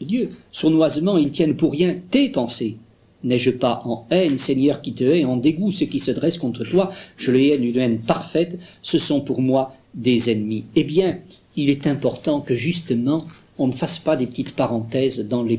[0.00, 0.30] de Dieu.
[0.52, 2.76] Sournoisement, ils tiennent pour rien tes pensées.
[3.24, 6.64] N'ai-je pas en haine, Seigneur, qui te hait, en dégoût ceux qui se dressent contre
[6.64, 6.92] toi?
[7.16, 10.64] Je les hais d'une haine parfaite, ce sont pour moi des ennemis.
[10.76, 11.18] Eh bien,
[11.56, 13.26] il est important que justement
[13.58, 15.58] on ne fasse pas des petites parenthèses dans les.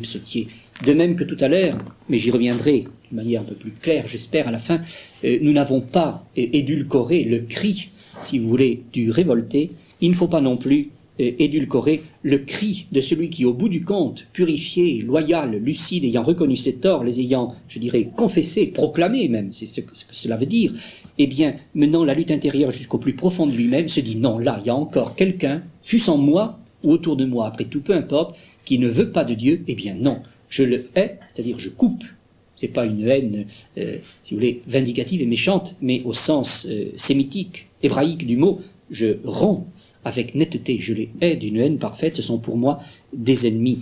[0.86, 1.78] De même que tout à l'heure,
[2.10, 4.82] mais j'y reviendrai de manière un peu plus claire, j'espère, à la fin,
[5.24, 9.72] euh, nous n'avons pas édulcoré le cri, si vous voulez, du révolté.
[10.02, 13.84] Il ne faut pas non plus édulcorer le cri de celui qui, au bout du
[13.84, 19.52] compte, purifié, loyal, lucide, ayant reconnu ses torts, les ayant, je dirais, confessés, proclamés même,
[19.52, 20.74] c'est ce, que cela veut dire,
[21.18, 24.60] eh bien, menant la lutte intérieure jusqu'au plus profond de lui-même, se dit non, là,
[24.62, 27.94] il y a encore quelqu'un, fût-ce en moi ou autour de moi, après tout, peu
[27.94, 31.70] importe, qui ne veut pas de Dieu, eh bien non, je le hais, c'est-à-dire je
[31.70, 32.04] coupe.
[32.56, 33.46] C'est pas une haine,
[33.78, 38.62] euh, si vous voulez, vindicative et méchante, mais au sens euh, sémitique, hébraïque du mot,
[38.92, 39.68] je romps
[40.06, 42.80] avec netteté, je les hais d'une haine parfaite, ce sont pour moi
[43.12, 43.80] des ennemis.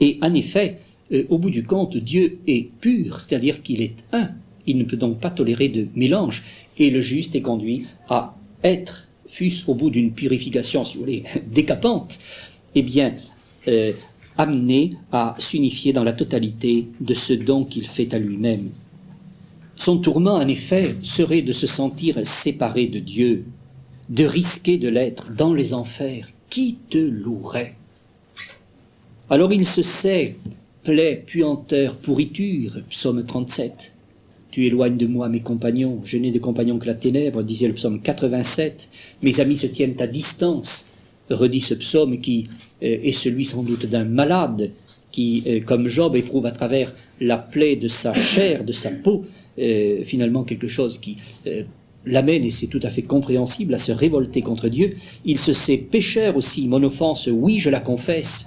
[0.00, 0.78] Et en effet,
[1.12, 4.30] euh, au bout du compte, Dieu est pur, c'est-à-dire qu'il est un.
[4.66, 6.44] Il ne peut donc pas tolérer de mélange.
[6.78, 11.24] Et le juste est conduit à être, fût-ce au bout d'une purification, si vous voulez,
[11.52, 12.18] décapante,
[12.74, 13.14] eh bien,
[13.68, 13.92] euh,
[14.38, 18.70] amené à s'unifier dans la totalité de ce don qu'il fait à lui-même.
[19.76, 23.44] Son tourment, en effet, serait de se sentir séparé de Dieu,
[24.08, 27.74] de risquer de l'être dans les enfers, qui te louerait?
[29.30, 30.36] Alors il se sait,
[30.82, 33.92] plaie, puanteur, pourriture, psaume 37.
[34.50, 37.74] Tu éloignes de moi mes compagnons, je n'ai de compagnons que la ténèbre, disait le
[37.74, 38.88] psaume 87.
[39.22, 40.88] Mes amis se tiennent à distance,
[41.28, 42.48] redit ce psaume qui
[42.82, 44.72] euh, est celui sans doute d'un malade,
[45.12, 49.26] qui, euh, comme Job, éprouve à travers la plaie de sa chair, de sa peau,
[49.58, 51.18] euh, finalement quelque chose qui
[52.04, 54.96] l'amène, et c'est tout à fait compréhensible, à se révolter contre Dieu.
[55.24, 58.46] Il se sait pécheur aussi, mon offense, oui, je la confesse.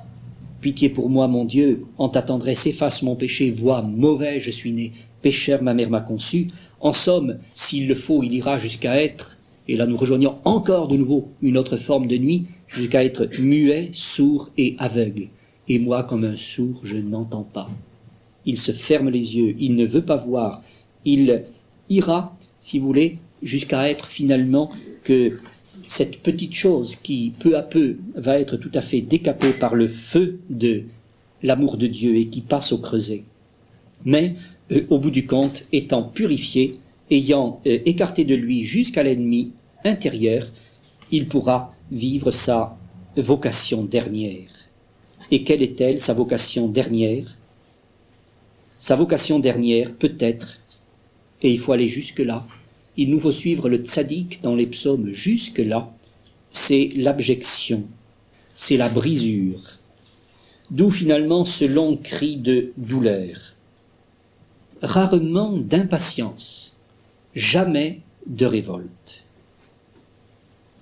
[0.62, 4.72] Pitié pour moi, mon Dieu, en ta tendresse efface mon péché, vois, mauvais je suis
[4.72, 6.48] né, pécheur ma mère m'a conçu.
[6.80, 9.38] En somme, s'il le faut, il ira jusqu'à être,
[9.68, 13.90] et là nous rejoignons encore de nouveau une autre forme de nuit, jusqu'à être muet,
[13.92, 15.30] sourd et aveugle.
[15.68, 17.70] Et moi, comme un sourd, je n'entends pas.
[18.46, 20.62] Il se ferme les yeux, il ne veut pas voir,
[21.06, 21.44] il
[21.90, 24.72] ira, si vous voulez, jusqu'à être finalement
[25.04, 25.40] que
[25.88, 29.88] cette petite chose qui, peu à peu, va être tout à fait décapée par le
[29.88, 30.84] feu de
[31.44, 33.24] l'amour de Dieu et qui passe au creuset.
[34.06, 34.36] Mais,
[34.72, 39.52] euh, au bout du compte, étant purifié, ayant euh, écarté de lui jusqu'à l'ennemi
[39.84, 40.48] intérieur,
[41.12, 42.78] il pourra vivre sa
[43.18, 44.50] vocation dernière.
[45.30, 47.38] Et quelle est-elle, sa vocation dernière?
[48.80, 50.60] Sa vocation dernière, peut-être,
[51.42, 52.46] et il faut aller jusque-là,
[52.98, 55.92] il nous faut suivre le tzaddik dans les psaumes jusque-là,
[56.52, 57.84] c'est l'abjection,
[58.56, 59.78] c'est la brisure,
[60.70, 63.56] d'où finalement ce long cri de douleur.
[64.82, 66.76] Rarement d'impatience,
[67.36, 69.26] jamais de révolte.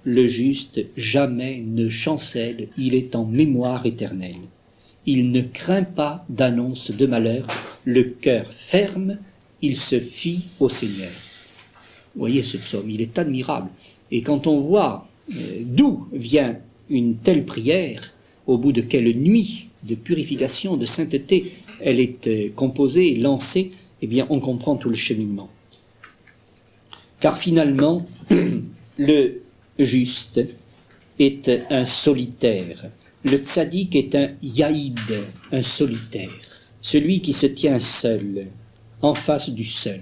[0.03, 4.47] Le juste jamais ne chancelle, il est en mémoire éternelle.
[5.05, 7.47] Il ne craint pas d'annonce de malheur,
[7.85, 9.17] le cœur ferme,
[9.61, 11.11] il se fie au Seigneur.
[12.15, 13.69] Vous voyez ce psaume, il est admirable.
[14.11, 16.57] Et quand on voit euh, d'où vient
[16.89, 18.13] une telle prière,
[18.47, 24.07] au bout de quelle nuit de purification, de sainteté elle est euh, composée, lancée, eh
[24.07, 25.49] bien on comprend tout le cheminement.
[27.19, 28.07] Car finalement,
[28.97, 29.41] le
[29.77, 30.41] juste
[31.19, 32.89] est un solitaire.
[33.23, 34.99] Le tzaddik est un yaïd,
[35.51, 36.31] un solitaire.
[36.81, 38.47] Celui qui se tient seul,
[39.01, 40.01] en face du seul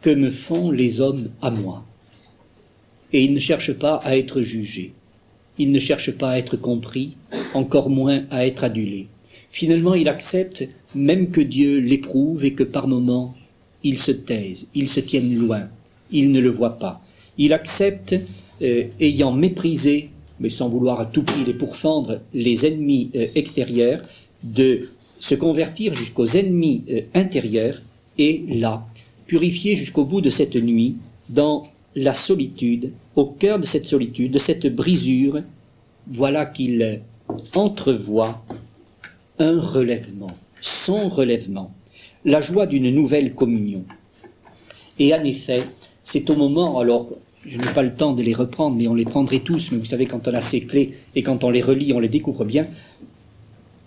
[0.00, 1.84] que me font les hommes à moi?
[3.12, 4.92] Et il ne cherche pas à être jugé,
[5.58, 7.16] il ne cherche pas à être compris,
[7.54, 9.08] encore moins à être adulé.
[9.50, 13.34] Finalement, il accepte même que Dieu l'éprouve et que par moments
[13.82, 15.68] il se taise, il se tienne loin,
[16.10, 17.00] il ne le voit pas.
[17.38, 18.16] Il accepte,
[18.62, 24.02] euh, ayant méprisé, mais sans vouloir à tout prix les pourfendre, les ennemis euh, extérieurs,
[24.42, 24.88] de
[25.20, 27.80] se convertir jusqu'aux ennemis euh, intérieurs,
[28.18, 28.86] et là,
[29.26, 30.96] purifié jusqu'au bout de cette nuit,
[31.28, 35.42] dans la solitude, au cœur de cette solitude, de cette brisure,
[36.06, 37.00] voilà qu'il
[37.54, 38.44] entrevoit
[39.38, 41.72] un relèvement, son relèvement,
[42.24, 43.84] la joie d'une nouvelle communion.
[44.98, 45.64] Et en effet,
[46.04, 47.08] c'est au moment, alors
[47.44, 49.84] je n'ai pas le temps de les reprendre, mais on les prendrait tous, mais vous
[49.84, 52.66] savez, quand on a ces clés et quand on les relit, on les découvre bien,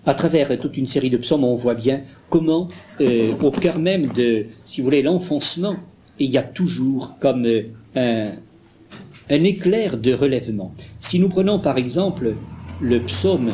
[0.10, 2.68] à travers toute une série de psaumes, on voit bien comment,
[3.00, 5.76] euh, au cœur même de, si vous voulez, l'enfoncement,
[6.18, 7.62] il y a toujours comme euh,
[7.96, 10.74] un, éclair de relèvement.
[11.00, 12.34] Si nous prenons par exemple
[12.82, 13.54] le psaume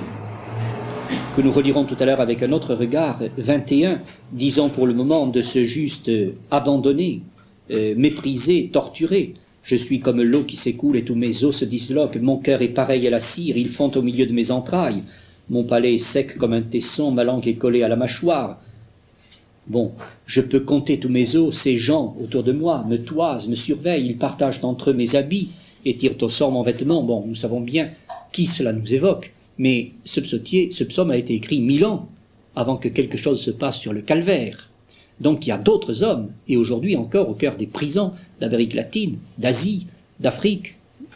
[1.36, 4.00] que nous relirons tout à l'heure avec un autre regard, 21,
[4.32, 6.10] disons pour le moment de ce juste
[6.52, 7.22] abandonné,
[7.70, 9.34] euh, méprisé, torturé.
[9.62, 12.70] Je suis comme l'eau qui s'écoule et tous mes os se disloquent, mon cœur est
[12.70, 15.04] pareil à la cire, ils font au milieu de mes entrailles.
[15.50, 18.60] Mon palais est sec comme un tesson, ma langue est collée à la mâchoire.
[19.68, 19.92] Bon,
[20.26, 24.08] je peux compter tous mes os, ces gens autour de moi me toisent, me surveillent,
[24.08, 25.52] ils partagent entre eux mes habits
[25.86, 27.04] et tirent au sort mon vêtement.
[27.04, 27.92] Bon, nous savons bien
[28.32, 32.10] qui cela nous évoque, mais ce psautier, ce psaume a été écrit mille ans
[32.56, 34.70] avant que quelque chose se passe sur le calvaire.
[35.20, 39.18] Donc il y a d'autres hommes, et aujourd'hui encore au cœur des prisons d'Amérique latine,
[39.38, 39.88] d'Asie,
[40.20, 40.76] d'Afrique,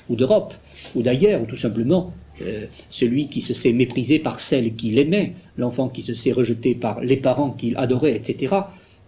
[0.10, 0.54] ou d'Europe,
[0.96, 5.34] ou d'ailleurs, ou tout simplement euh, celui qui se sait méprisé par celle qu'il aimait,
[5.58, 8.56] l'enfant qui se sait rejeté par les parents qu'il adorait, etc.,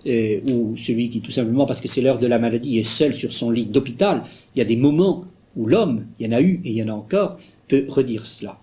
[0.08, 3.13] euh, ou celui qui tout simplement, parce que c'est l'heure de la maladie, est seul
[3.13, 4.24] sur son lit d'hôpital,
[4.56, 6.84] il y a des moments où l'homme, il y en a eu et il y
[6.84, 8.58] en a encore, peut redire cela.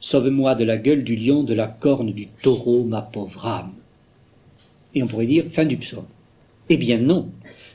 [0.00, 3.72] Sauve-moi de la gueule du lion, de la corne du taureau, ma pauvre âme.
[4.94, 6.06] Et on pourrait dire fin du psaume.
[6.68, 7.28] Eh bien non,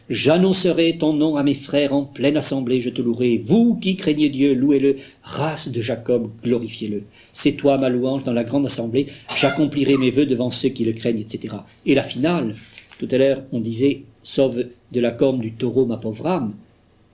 [0.10, 3.38] J'annoncerai ton nom à mes frères en pleine assemblée, je te louerai.
[3.38, 4.98] Vous qui craignez Dieu, louez-le.
[5.24, 7.04] Race de Jacob, glorifiez-le.
[7.32, 9.08] C'est toi ma louange dans la grande assemblée.
[9.34, 11.56] J'accomplirai mes vœux devant ceux qui le craignent, etc.
[11.86, 12.56] Et la finale,
[13.00, 16.54] tout à l'heure, on disait, sauve de la corne du taureau ma pauvre âme,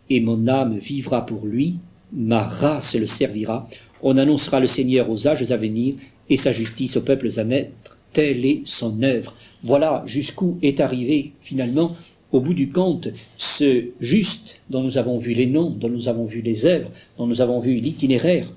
[0.09, 1.75] et mon âme vivra pour lui,
[2.11, 3.67] ma race le servira.
[4.01, 5.93] On annoncera le Seigneur aux âges à venir,
[6.27, 7.97] et sa justice aux peuples à naître.
[8.13, 9.35] Telle est son œuvre.
[9.63, 11.95] Voilà jusqu'où est arrivé finalement
[12.31, 16.25] au bout du compte, ce juste dont nous avons vu les noms, dont nous avons
[16.25, 18.47] vu les œuvres, dont nous avons vu l'itinéraire,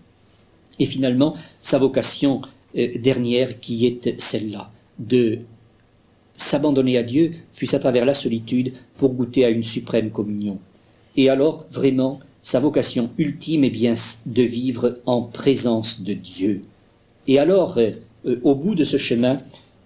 [0.79, 2.43] et finalement sa vocation
[2.77, 5.39] euh, dernière qui est celle-là, de
[6.37, 10.59] s'abandonner à Dieu, fût-ce à travers la solitude, pour goûter à une suprême communion.
[11.17, 13.95] Et alors, vraiment, sa vocation ultime est bien
[14.27, 16.63] de vivre en présence de Dieu.
[17.29, 17.91] Et alors, euh,
[18.27, 19.41] euh, au bout de ce chemin,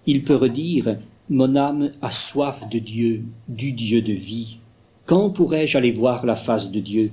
[0.05, 0.97] il peut redire
[1.29, 4.59] Mon âme a soif de Dieu, du Dieu de vie.
[5.05, 7.11] Quand pourrai-je aller voir la face de Dieu?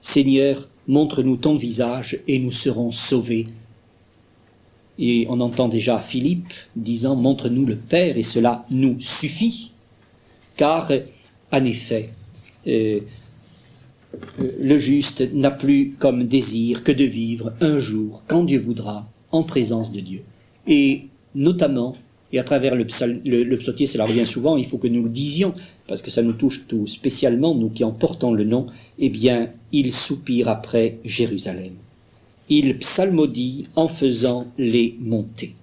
[0.00, 3.48] Seigneur, montre-nous ton visage et nous serons sauvés.
[4.98, 9.72] Et on entend déjà Philippe disant Montre-nous le Père et cela nous suffit.
[10.56, 10.90] Car,
[11.52, 12.14] en effet,
[12.66, 13.00] euh,
[14.58, 19.42] le juste n'a plus comme désir que de vivre un jour, quand Dieu voudra, en
[19.42, 20.22] présence de Dieu.
[20.66, 21.94] Et notamment,
[22.36, 22.84] et à travers le,
[23.24, 25.54] le, psautier, cela revient souvent, il faut que nous le disions,
[25.86, 28.66] parce que ça nous touche tout spécialement, nous qui en portons le nom,
[28.98, 31.72] eh bien, il soupire après Jérusalem.
[32.50, 35.54] Il psalmodie en faisant les montées.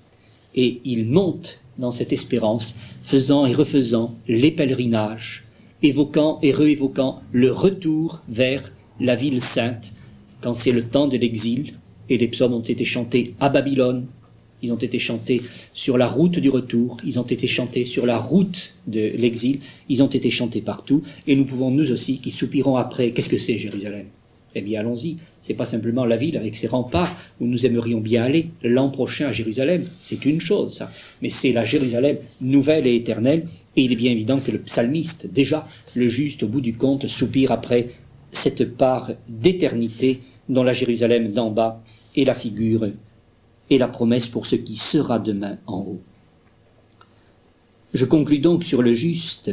[0.55, 5.45] Et il monte dans cette espérance, faisant et refaisant les pèlerinages,
[5.83, 9.93] évoquant et réévoquant le retour vers la ville sainte,
[10.41, 11.75] quand c'est le temps de l'exil,
[12.09, 14.07] et les psaumes ont été chantés à Babylone,
[14.63, 15.43] ils ont été chantés
[15.73, 19.59] sur la route du retour, ils ont été chantés sur la route de l'exil,
[19.89, 23.37] ils ont été chantés partout, et nous pouvons nous aussi, qui soupirons après, qu'est-ce que
[23.37, 24.05] c'est Jérusalem?
[24.55, 28.23] Eh bien allons-y, c'est pas simplement la ville avec ses remparts où nous aimerions bien
[28.23, 30.91] aller l'an prochain à Jérusalem, c'est une chose ça,
[31.21, 33.45] mais c'est la Jérusalem nouvelle et éternelle,
[33.75, 37.07] et il est bien évident que le psalmiste, déjà, le juste au bout du compte,
[37.07, 37.89] soupire après
[38.31, 41.83] cette part d'éternité dont la Jérusalem d'en bas
[42.15, 42.87] est la figure
[43.69, 46.01] et la promesse pour ce qui sera demain en haut.
[47.93, 49.51] Je conclus donc sur le juste,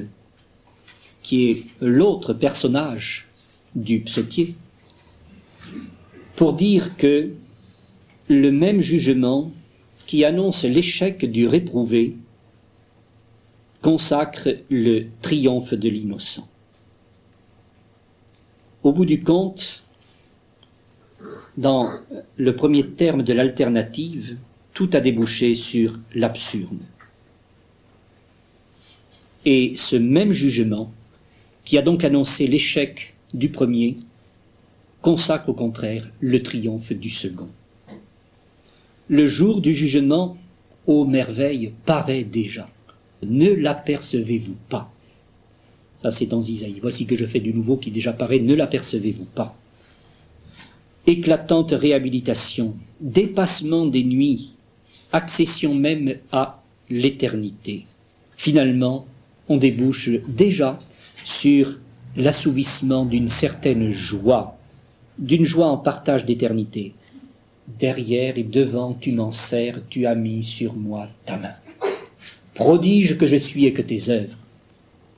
[1.22, 3.28] qui est l'autre personnage
[3.74, 4.54] du psautier,
[6.36, 7.30] pour dire que
[8.28, 9.50] le même jugement
[10.06, 12.16] qui annonce l'échec du réprouvé
[13.82, 16.48] consacre le triomphe de l'innocent.
[18.82, 19.82] Au bout du compte,
[21.56, 21.90] dans
[22.36, 24.36] le premier terme de l'alternative,
[24.74, 26.78] tout a débouché sur l'absurde.
[29.44, 30.92] Et ce même jugement,
[31.64, 33.98] qui a donc annoncé l'échec du premier,
[35.02, 37.48] consacre au contraire le triomphe du second.
[39.08, 40.36] Le jour du jugement,
[40.86, 42.68] ô merveille, paraît déjà.
[43.22, 44.92] Ne l'apercevez-vous pas?
[45.96, 46.78] Ça c'est dans Isaïe.
[46.80, 49.56] Voici que je fais du nouveau qui déjà paraît, ne l'apercevez-vous pas?
[51.06, 54.52] Éclatante réhabilitation, dépassement des nuits,
[55.12, 57.86] accession même à l'éternité.
[58.36, 59.06] Finalement,
[59.48, 60.78] on débouche déjà
[61.24, 61.78] sur
[62.16, 64.58] l'assouvissement d'une certaine joie,
[65.18, 66.94] d'une joie en partage d'éternité.
[67.78, 71.54] Derrière et devant, tu m'en sers, tu as mis sur moi ta main.
[72.54, 74.36] Prodige que je suis et que tes œuvres.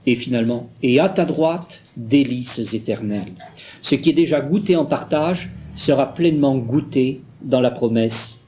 [0.05, 3.35] Et finalement, et à ta droite, délices éternelles.
[3.81, 8.41] Ce qui est déjà goûté en partage, sera pleinement goûté dans la promesse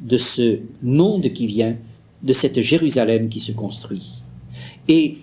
[0.00, 1.76] de ce monde qui vient,
[2.22, 4.12] de cette Jérusalem qui se construit.
[4.88, 5.18] Et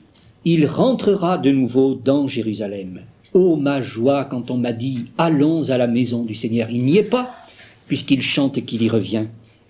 [0.45, 3.01] il rentrera de nouveau dans Jérusalem.
[3.33, 6.69] Ô ma joie quand on m'a dit allons à la maison du Seigneur.
[6.69, 7.35] Il n'y est pas,
[7.87, 9.25] puisqu'il chante qu'il y revient.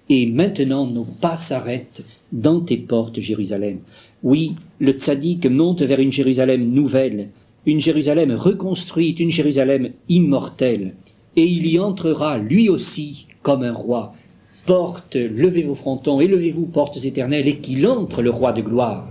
[0.10, 3.80] Et maintenant nos pas s'arrêtent dans tes portes, Jérusalem.
[4.24, 7.30] Oui, le tzaddik monte vers une Jérusalem nouvelle,
[7.66, 10.94] une Jérusalem reconstruite, une Jérusalem immortelle
[11.38, 14.14] et il y entrera lui aussi comme un roi.
[14.66, 19.08] Porte, levez vos frontons, élevez-vous, portes éternelles, et qu'il entre le roi de gloire.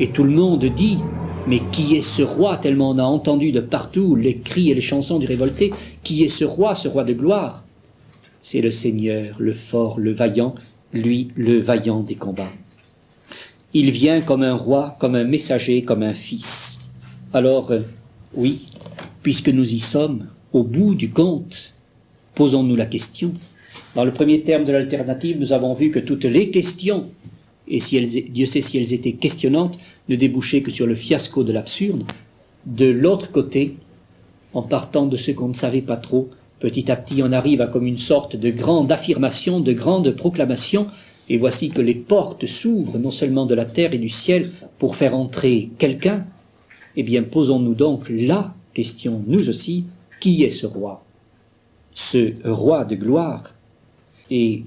[0.00, 0.98] Et tout le monde dit,
[1.46, 2.58] mais qui est ce roi?
[2.58, 5.72] Tellement on a entendu de partout les cris et les chansons du révolté,
[6.02, 7.64] qui est ce roi, ce roi de gloire?
[8.42, 10.56] C'est le Seigneur, le fort, le vaillant,
[10.92, 12.52] lui le vaillant des combats.
[13.72, 16.80] Il vient comme un roi, comme un messager, comme un fils.
[17.32, 17.80] Alors, euh,
[18.34, 18.66] oui,
[19.22, 21.74] puisque nous y sommes, au bout du compte,
[22.34, 23.32] posons-nous la question.
[23.94, 27.10] Dans le premier terme de l'alternative, nous avons vu que toutes les questions,
[27.66, 29.78] et si Dieu sait si elles étaient questionnantes,
[30.08, 32.04] ne débouchaient que sur le fiasco de l'absurde.
[32.66, 33.76] De l'autre côté,
[34.54, 36.28] en partant de ce qu'on ne savait pas trop,
[36.60, 40.86] petit à petit on arrive à comme une sorte de grande affirmation, de grande proclamation,
[41.28, 44.96] et voici que les portes s'ouvrent non seulement de la terre et du ciel pour
[44.96, 46.24] faire entrer quelqu'un,
[46.96, 49.84] eh bien posons-nous donc la question, nous aussi,
[50.20, 51.04] qui est ce roi?
[51.94, 53.54] Ce roi de gloire
[54.30, 54.64] Et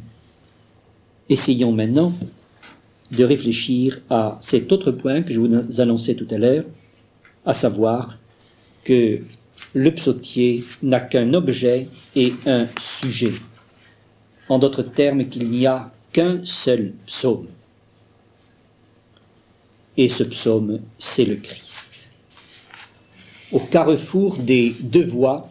[1.29, 2.13] essayons maintenant
[3.11, 6.63] de réfléchir à cet autre point que je vous annonçais tout à l'heure,
[7.45, 8.17] à savoir
[8.83, 9.19] que
[9.73, 13.33] le psautier n'a qu'un objet et un sujet.
[14.49, 17.47] En d'autres termes, qu'il n'y a qu'un seul psaume.
[19.97, 21.90] et ce psaume, c'est le Christ.
[23.51, 25.49] Au carrefour des deux voies,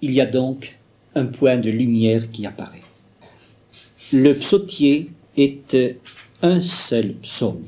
[0.00, 0.76] il y a donc
[1.14, 2.82] un point de lumière qui apparaît.
[4.12, 5.76] Le psautier est
[6.42, 7.62] un seul psaume.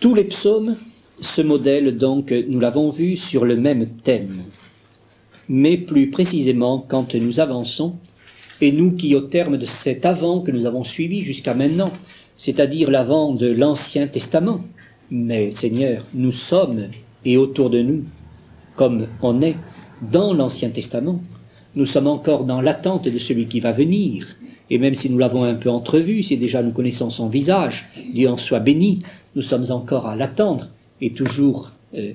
[0.00, 0.76] Tous les psaumes
[1.20, 4.44] se modèlent donc, nous l'avons vu, sur le même thème.
[5.48, 7.94] Mais plus précisément, quand nous avançons,
[8.62, 11.92] et nous qui, au terme de cet avant que nous avons suivi jusqu'à maintenant,
[12.36, 14.62] c'est-à-dire l'avant de l'Ancien Testament,
[15.10, 16.88] mais Seigneur, nous sommes
[17.24, 18.04] et autour de nous,
[18.76, 19.56] comme on est
[20.10, 21.20] dans l'Ancien Testament,
[21.74, 24.26] nous sommes encore dans l'attente de celui qui va venir,
[24.70, 28.28] et même si nous l'avons un peu entrevu, si déjà nous connaissons son visage, Dieu
[28.28, 29.02] en soit béni,
[29.36, 30.68] nous sommes encore à l'attendre,
[31.00, 32.12] et toujours euh,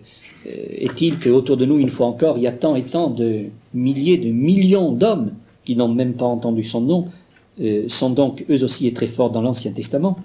[0.47, 3.45] euh, est-il qu'autour de nous, une fois encore, il y a tant et tant de
[3.74, 5.32] milliers, de millions d'hommes
[5.66, 7.08] qui n'ont même pas entendu son nom,
[7.60, 10.18] euh, sont donc eux aussi très forts dans l'Ancien Testament.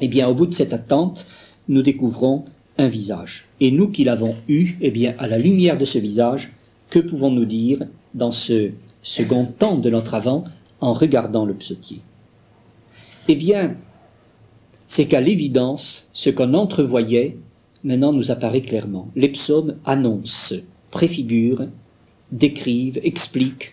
[0.00, 1.26] Eh bien, au bout de cette attente,
[1.68, 2.44] nous découvrons
[2.78, 3.46] un visage.
[3.60, 6.52] Et nous qui l'avons eu, eh bien, à la lumière de ce visage,
[6.90, 7.80] que pouvons-nous dire
[8.14, 8.70] dans ce
[9.02, 10.44] second temps de notre avant
[10.80, 12.00] en regardant le psautier?
[13.26, 13.76] Eh bien,
[14.86, 17.36] c'est qu'à l'évidence, ce qu'on entrevoyait,
[17.84, 19.08] maintenant nous apparaît clairement.
[19.16, 20.54] Les psaumes annoncent,
[20.90, 21.66] préfigurent,
[22.32, 23.72] décrivent, expliquent.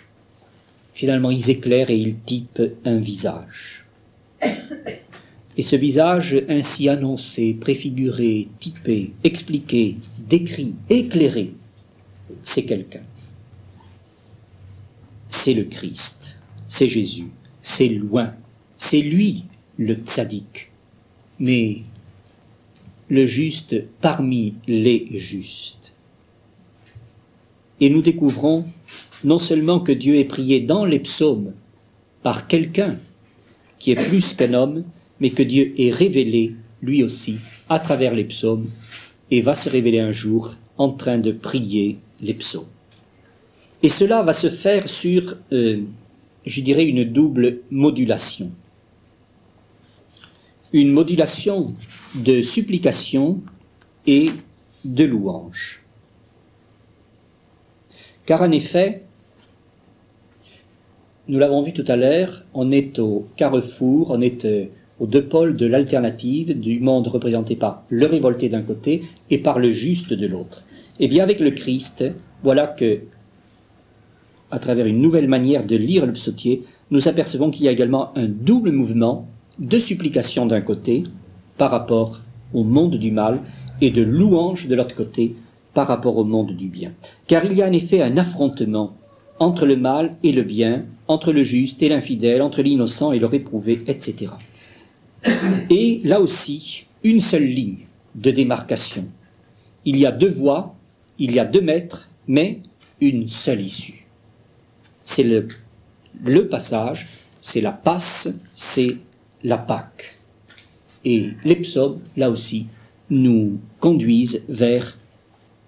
[0.94, 3.86] Finalement, ils éclairent et ils typent un visage.
[5.58, 11.54] Et ce visage ainsi annoncé, préfiguré, typé, expliqué, décrit, éclairé,
[12.44, 13.04] c'est quelqu'un.
[15.30, 17.30] C'est le Christ, c'est Jésus,
[17.62, 18.34] c'est loin,
[18.78, 19.46] c'est lui
[19.78, 20.72] le tzaddik,
[21.40, 21.82] mais
[23.10, 25.94] le juste parmi les justes.
[27.80, 28.66] Et nous découvrons
[29.24, 31.54] non seulement que Dieu est prié dans les psaumes
[32.24, 32.98] par quelqu'un
[33.80, 34.84] qui est plus qu'un homme,
[35.20, 37.38] mais que Dieu est révélé lui aussi
[37.70, 38.70] à travers les psaumes
[39.32, 42.68] et va se révéler un jour en train de prier les psaumes.
[43.84, 45.82] Et cela va se faire sur, euh,
[46.46, 48.52] je dirais, une double modulation
[50.76, 51.74] une modulation
[52.16, 53.42] de supplication
[54.06, 54.30] et
[54.84, 55.82] de louange.
[58.26, 59.04] Car en effet,
[61.30, 64.66] nous l'avons vu tout à l'heure, on est au carrefour, on est euh,
[65.00, 69.60] aux deux pôles de l'alternative, du monde représenté par le révolté d'un côté et par
[69.60, 70.64] le juste de l'autre.
[71.00, 72.06] Et eh bien avec le Christ,
[72.44, 73.00] voilà que,
[74.52, 78.18] à travers une nouvelle manière de lire le psautier, nous apercevons qu'il y a également
[78.18, 79.28] un double mouvement
[79.60, 81.04] de supplication d'un côté
[81.58, 82.20] par rapport
[82.54, 83.42] au monde du mal
[83.82, 85.36] et de louange de l'autre côté
[85.74, 86.92] par rapport au monde du bien.
[87.28, 88.96] Car il y a en effet un affrontement
[89.40, 93.26] entre le mal et le bien, entre le juste et l'infidèle, entre l'innocent et le
[93.26, 94.28] réprouvé, etc.
[95.70, 99.06] Et là aussi, une seule ligne de démarcation.
[99.86, 100.76] Il y a deux voies,
[101.20, 102.62] il y a deux maîtres, mais
[103.02, 104.06] une seule issue.
[105.04, 107.08] C'est le, passage,
[107.42, 108.98] c'est la passe, c'est
[109.44, 110.20] la Pâque.
[111.04, 112.68] Et les psaumes, là aussi,
[113.10, 114.98] nous conduisent vers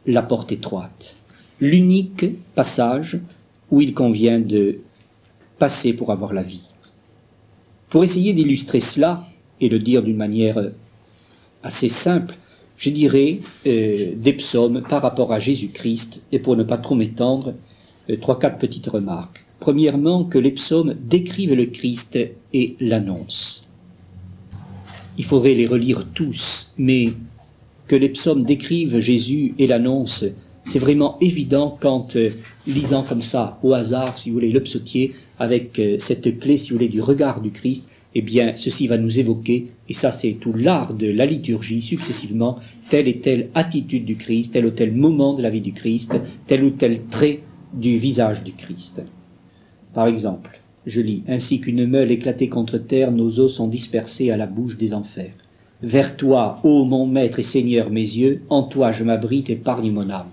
[0.07, 1.17] la porte étroite.
[1.59, 3.19] L'unique passage
[3.69, 4.79] où il convient de
[5.59, 6.67] passer pour avoir la vie.
[7.89, 9.19] Pour essayer d'illustrer cela,
[9.61, 10.71] et le dire d'une manière
[11.63, 12.35] assez simple,
[12.77, 17.55] je dirais euh, des psaumes par rapport à Jésus-Christ, et pour ne pas trop m'étendre,
[18.09, 19.45] euh, trois, quatre petites remarques.
[19.59, 22.19] Premièrement, que les psaumes décrivent le Christ
[22.53, 23.67] et l'annoncent
[25.17, 27.13] il faudrait les relire tous, mais
[27.87, 30.27] que les psaumes décrivent Jésus et l'annoncent,
[30.65, 32.31] c'est vraiment évident quand, euh,
[32.67, 36.69] lisant comme ça, au hasard, si vous voulez, le psautier, avec euh, cette clé, si
[36.69, 37.87] vous voulez, du regard du Christ,
[38.19, 42.57] eh bien, ceci va nous évoquer, et ça c'est tout l'art de la liturgie, successivement,
[42.89, 46.15] telle et telle attitude du Christ, tel ou tel moment de la vie du Christ,
[46.47, 47.43] tel ou tel trait
[47.75, 49.03] du visage du Christ.
[49.93, 54.37] Par exemple, je lis, ainsi qu'une meule éclatée contre terre, nos os sont dispersés à
[54.37, 55.33] la bouche des enfers.
[55.83, 60.09] Vers toi, ô mon maître et seigneur, mes yeux, en toi je m'abrite, épargne mon
[60.09, 60.31] âme.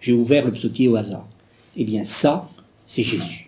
[0.00, 1.28] J'ai ouvert le psautier au hasard.
[1.76, 2.50] Eh bien, ça,
[2.86, 3.47] c'est Jésus.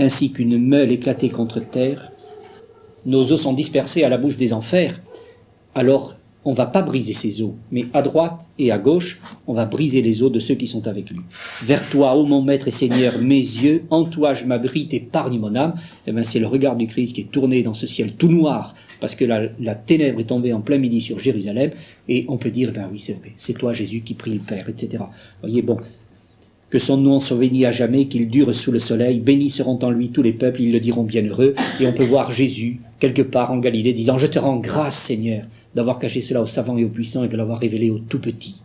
[0.00, 2.10] Ainsi qu'une meule éclatée contre terre,
[3.04, 4.98] nos os sont dispersés à la bouche des enfers.
[5.74, 9.66] Alors, on va pas briser ses os, mais à droite et à gauche, on va
[9.66, 11.20] briser les os de ceux qui sont avec lui.
[11.62, 15.54] Vers toi, ô mon maître et seigneur, mes yeux, en toi je m'abrite, épargne mon
[15.54, 15.74] âme.
[16.06, 19.14] Eh c'est le regard du Christ qui est tourné dans ce ciel tout noir, parce
[19.14, 21.72] que la, ténèbre est tombée en plein midi sur Jérusalem,
[22.08, 25.04] et on peut dire, ben oui, c'est c'est toi Jésus qui prie le Père, etc.
[25.42, 25.76] Voyez, bon,
[26.70, 29.90] que son nom soit béni à jamais, qu'il dure sous le soleil, bénis seront en
[29.90, 33.50] lui tous les peuples, ils le diront bienheureux, et on peut voir Jésus, quelque part
[33.50, 35.44] en Galilée, disant, je te rends grâce, Seigneur,
[35.74, 38.62] d'avoir caché cela aux savants et aux puissants et de l'avoir révélé aux tout petits.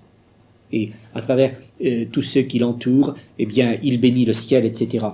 [0.72, 1.52] Et à travers
[1.84, 5.06] euh, tous ceux qui l'entourent, eh bien, il bénit le ciel, etc.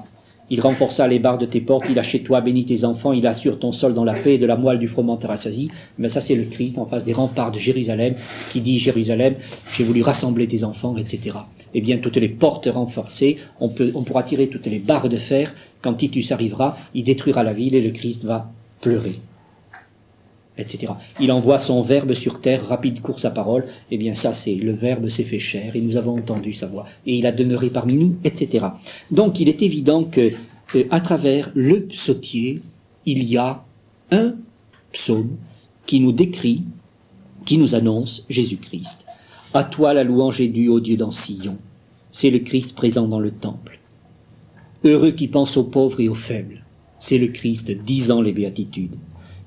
[0.53, 3.25] Il renforça les barres de tes portes, il a chez toi béni tes enfants, il
[3.25, 5.25] assure ton sol dans la paix, de la moelle du froment te.
[5.97, 8.15] Mais ça, c'est le Christ en face des remparts de Jérusalem,
[8.49, 9.35] qui dit Jérusalem,
[9.71, 11.37] j'ai voulu rassembler tes enfants, etc.
[11.73, 15.55] Eh bien, toutes les portes renforcées, on, on pourra tirer toutes les barres de fer.
[15.81, 19.21] Quand Titus arrivera, il détruira la ville et le Christ va pleurer
[21.19, 23.65] Il envoie son verbe sur terre, rapide course à parole.
[23.89, 26.85] Eh bien, ça, c'est le verbe s'est fait chair et nous avons entendu sa voix
[27.05, 28.67] et il a demeuré parmi nous, etc.
[29.09, 30.31] Donc, il est évident que,
[30.75, 32.61] euh, à travers le psautier,
[33.05, 33.63] il y a
[34.11, 34.35] un
[34.91, 35.37] psaume
[35.85, 36.63] qui nous décrit,
[37.45, 39.05] qui nous annonce Jésus-Christ.
[39.53, 41.11] À toi la louange est due, au Dieu dans.
[42.11, 43.79] C'est le Christ présent dans le temple.
[44.83, 46.63] Heureux qui pense aux pauvres et aux faibles.
[46.99, 48.95] C'est le Christ disant les béatitudes.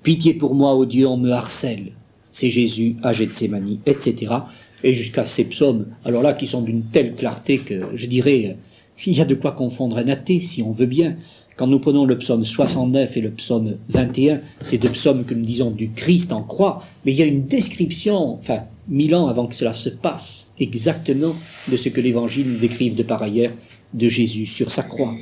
[0.04, 1.92] Pitié pour moi, ô Dieu, on me harcèle.
[2.30, 4.34] C'est Jésus à Gethsemane, etc.
[4.82, 8.58] Et jusqu'à ces psaumes, alors là, qui sont d'une telle clarté que je dirais,
[9.06, 11.16] il y a de quoi confondre un athée, si on veut bien.
[11.56, 15.44] Quand nous prenons le psaume 69 et le psaume 21, c'est deux psaumes que nous
[15.46, 19.46] disons du Christ en croix, mais il y a une description, enfin, mille ans avant
[19.46, 21.34] que cela se passe, exactement
[21.72, 23.52] de ce que l'Évangile nous décrive de par ailleurs
[23.94, 25.14] de Jésus sur sa croix.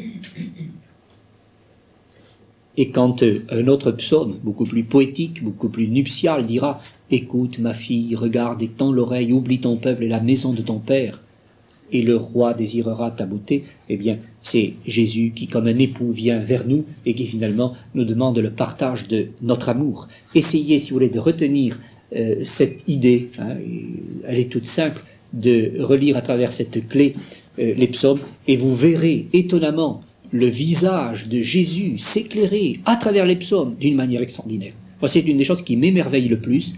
[2.77, 7.75] Et quand euh, un autre psaume, beaucoup plus poétique, beaucoup plus nuptial, dira Écoute, ma
[7.75, 11.20] fille, regarde et tends l'oreille, oublie ton peuple et la maison de ton père,
[11.93, 16.39] et le roi désirera ta beauté, eh bien, c'est Jésus qui, comme un époux, vient
[16.39, 20.09] vers nous et qui finalement nous demande le partage de notre amour.
[20.35, 21.79] Essayez, si vous voulez, de retenir
[22.16, 23.57] euh, cette idée, hein,
[24.27, 25.03] elle est toute simple,
[25.35, 27.14] de relire à travers cette clé
[27.59, 30.03] euh, les psaumes, et vous verrez étonnamment
[30.33, 34.72] le visage de Jésus s'éclairer à travers les psaumes d'une manière extraordinaire.
[35.07, 36.74] c'est une des choses qui m'émerveille le plus,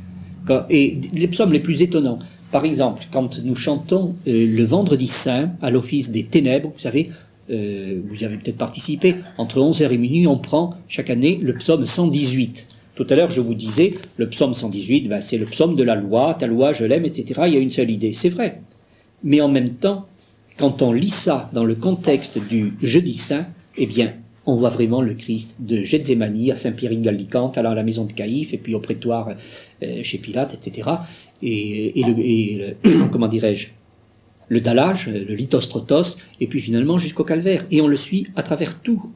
[0.71, 2.19] et les psaumes les plus étonnants.
[2.51, 7.11] Par exemple, quand nous chantons euh, le vendredi saint à l'office des ténèbres, vous savez,
[7.51, 11.85] euh, vous avez peut-être participé, entre 11h et minuit, on prend chaque année le psaume
[11.85, 12.69] 118.
[12.95, 15.97] Tout à l'heure, je vous disais, le psaume 118, ben, c'est le psaume de la
[15.97, 17.43] loi, ta loi, je l'aime, etc.
[17.47, 18.61] Il y a une seule idée, c'est vrai.
[19.25, 20.07] Mais en même temps,
[20.59, 23.47] quand on lit ça dans le contexte du jeudi saint,
[23.77, 24.15] eh bien,
[24.47, 28.53] on voit vraiment le Christ de Gethsemane à Saint-Pierre-in-Gallicante, allant à la maison de Caïphe,
[28.53, 29.31] et puis au prétoire
[29.83, 30.91] euh, chez Pilate, etc.
[31.43, 32.05] Et,
[33.13, 33.69] comment dirais-je,
[34.49, 37.65] le dallage, le lithostrotos, et puis finalement jusqu'au calvaire.
[37.71, 39.11] Et on le suit à travers tout.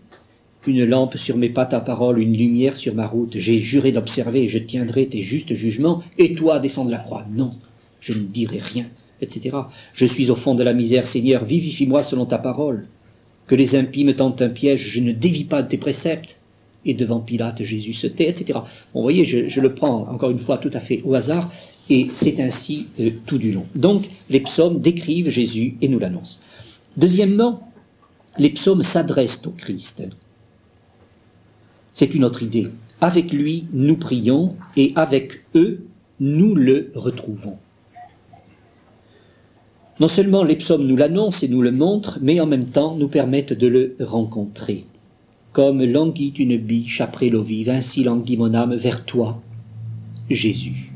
[0.67, 3.35] Une lampe sur mes pas ta parole, une lumière sur ma route.
[3.37, 6.03] J'ai juré d'observer je tiendrai tes justes jugements.
[6.19, 7.25] Et toi, descends de la croix.
[7.31, 7.55] Non,
[8.01, 8.87] je ne dirai rien
[9.95, 12.87] Je suis au fond de la misère, Seigneur, vivifie-moi selon ta parole.
[13.47, 16.39] Que les impies me tentent un piège, je ne dévie pas de tes préceptes.
[16.85, 18.61] Et devant Pilate, Jésus se tait, etc.
[18.95, 21.51] vous voyez, je, le prends encore une fois tout à fait au hasard,
[21.91, 23.67] et c'est ainsi euh, tout du long.
[23.75, 26.41] Donc, les psaumes décrivent Jésus et nous l'annoncent.
[26.97, 27.69] Deuxièmement,
[28.39, 30.05] les psaumes s'adressent au Christ.
[31.93, 32.69] C'est une autre idée.
[33.01, 35.85] Avec lui, nous prions, et avec eux,
[36.21, 37.59] nous le retrouvons.
[40.01, 43.09] Non seulement les psaumes nous l'annoncent et nous le montrent, mais en même temps nous
[43.09, 44.85] permettent de le rencontrer.
[45.51, 49.43] Comme languit une biche après l'eau vive, ainsi languit mon âme vers toi,
[50.31, 50.93] Jésus.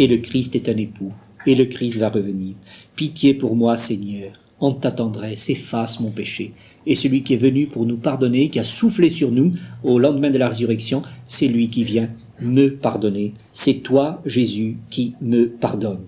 [0.00, 1.12] Et le Christ est un époux,
[1.46, 2.56] et le Christ va revenir.
[2.96, 6.52] Pitié pour moi, Seigneur, en ta tendresse, efface mon péché.
[6.86, 9.52] Et celui qui est venu pour nous pardonner, qui a soufflé sur nous
[9.84, 13.34] au lendemain de la résurrection, c'est lui qui vient me pardonner.
[13.52, 16.00] C'est toi, Jésus, qui me pardonne.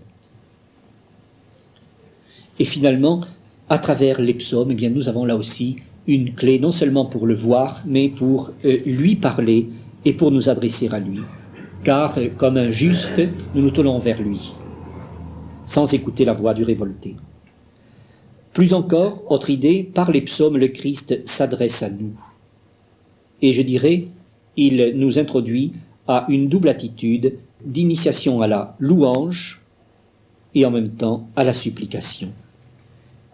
[2.58, 3.20] Et finalement,
[3.68, 5.76] à travers les psaumes, eh bien, nous avons là aussi
[6.06, 9.68] une clé, non seulement pour le voir, mais pour euh, lui parler
[10.04, 11.20] et pour nous adresser à lui.
[11.82, 13.20] Car, euh, comme un juste,
[13.54, 14.52] nous nous tournons vers lui,
[15.64, 17.16] sans écouter la voix du révolté.
[18.52, 22.14] Plus encore, autre idée, par les psaumes, le Christ s'adresse à nous.
[23.42, 24.06] Et je dirais,
[24.56, 25.72] il nous introduit
[26.08, 27.34] à une double attitude
[27.64, 29.60] d'initiation à la louange
[30.54, 32.30] et en même temps à la supplication.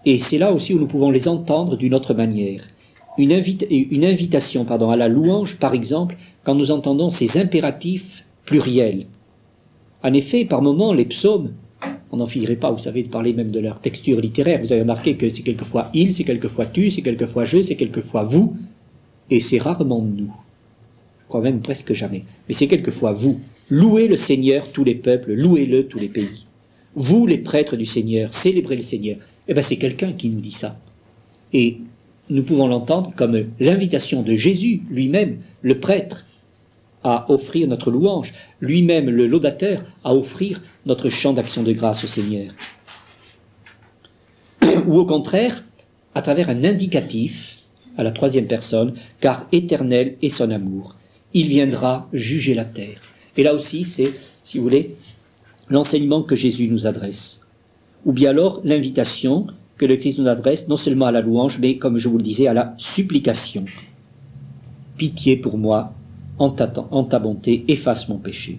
[0.04, 2.62] Et c'est là aussi où nous pouvons les entendre d'une autre manière.
[3.18, 9.06] Une, une invitation pardon, à la louange, par exemple, quand nous entendons ces impératifs pluriels.
[10.02, 11.52] En effet, par moments, les psaumes,
[12.10, 14.60] on n'en finirait pas, vous savez, de parler même de leur texture littéraire.
[14.60, 18.24] Vous avez remarqué que c'est quelquefois il, c'est quelquefois tu, c'est quelquefois je, c'est quelquefois
[18.24, 18.56] vous,
[19.30, 20.32] et c'est rarement nous.
[21.20, 22.24] Je crois même presque jamais.
[22.48, 23.40] Mais c'est quelquefois vous.
[23.70, 26.46] Louez le Seigneur tous les peuples, louez-le tous les pays.
[26.94, 29.16] Vous, les prêtres du Seigneur, célébrez le Seigneur.
[29.48, 30.76] Eh bien, c'est quelqu'un qui nous dit ça.
[31.52, 31.78] Et
[32.30, 36.26] nous pouvons l'entendre comme l'invitation de Jésus lui-même, le prêtre,
[37.04, 42.06] à offrir notre louange, lui-même le laudateur, à offrir notre chant d'action de grâce au
[42.06, 42.52] Seigneur.
[44.86, 45.64] Ou au contraire,
[46.14, 47.58] à travers un indicatif
[47.98, 50.96] à la troisième personne, car éternel est son amour.
[51.34, 53.00] Il viendra juger la terre.
[53.36, 54.96] Et là aussi, c'est, si vous voulez,
[55.68, 57.41] l'enseignement que Jésus nous adresse.
[58.04, 59.46] Ou bien alors l'invitation
[59.76, 62.22] que le Christ nous adresse, non seulement à la louange, mais, comme je vous le
[62.22, 63.64] disais, à la supplication.
[64.96, 65.92] Pitié pour moi,
[66.38, 68.58] en ta, bonté, efface mon péché.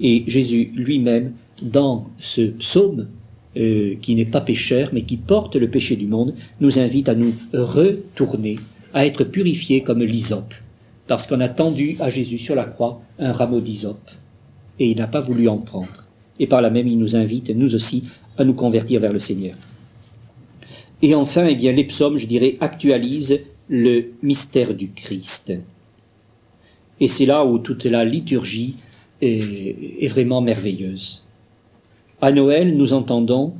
[0.00, 3.08] Et Jésus lui-même, dans ce psaume,
[3.56, 7.14] euh, qui n'est pas pécheur, mais qui porte le péché du monde, nous invite à
[7.14, 8.58] nous retourner,
[8.94, 10.54] à être purifiés comme l'hysope,
[11.08, 14.10] parce qu'on a tendu à Jésus sur la croix un rameau d'hysope,
[14.78, 16.06] et il n'a pas voulu en prendre.
[16.38, 18.04] Et par là même, il nous invite, nous aussi,
[18.38, 19.56] à nous convertir vers le Seigneur.
[21.02, 25.52] Et enfin, eh bien, les psaumes, je dirais, actualisent le mystère du Christ.
[27.00, 28.76] Et c'est là où toute la liturgie
[29.20, 31.24] est, vraiment merveilleuse.
[32.20, 33.54] À Noël, nous entendons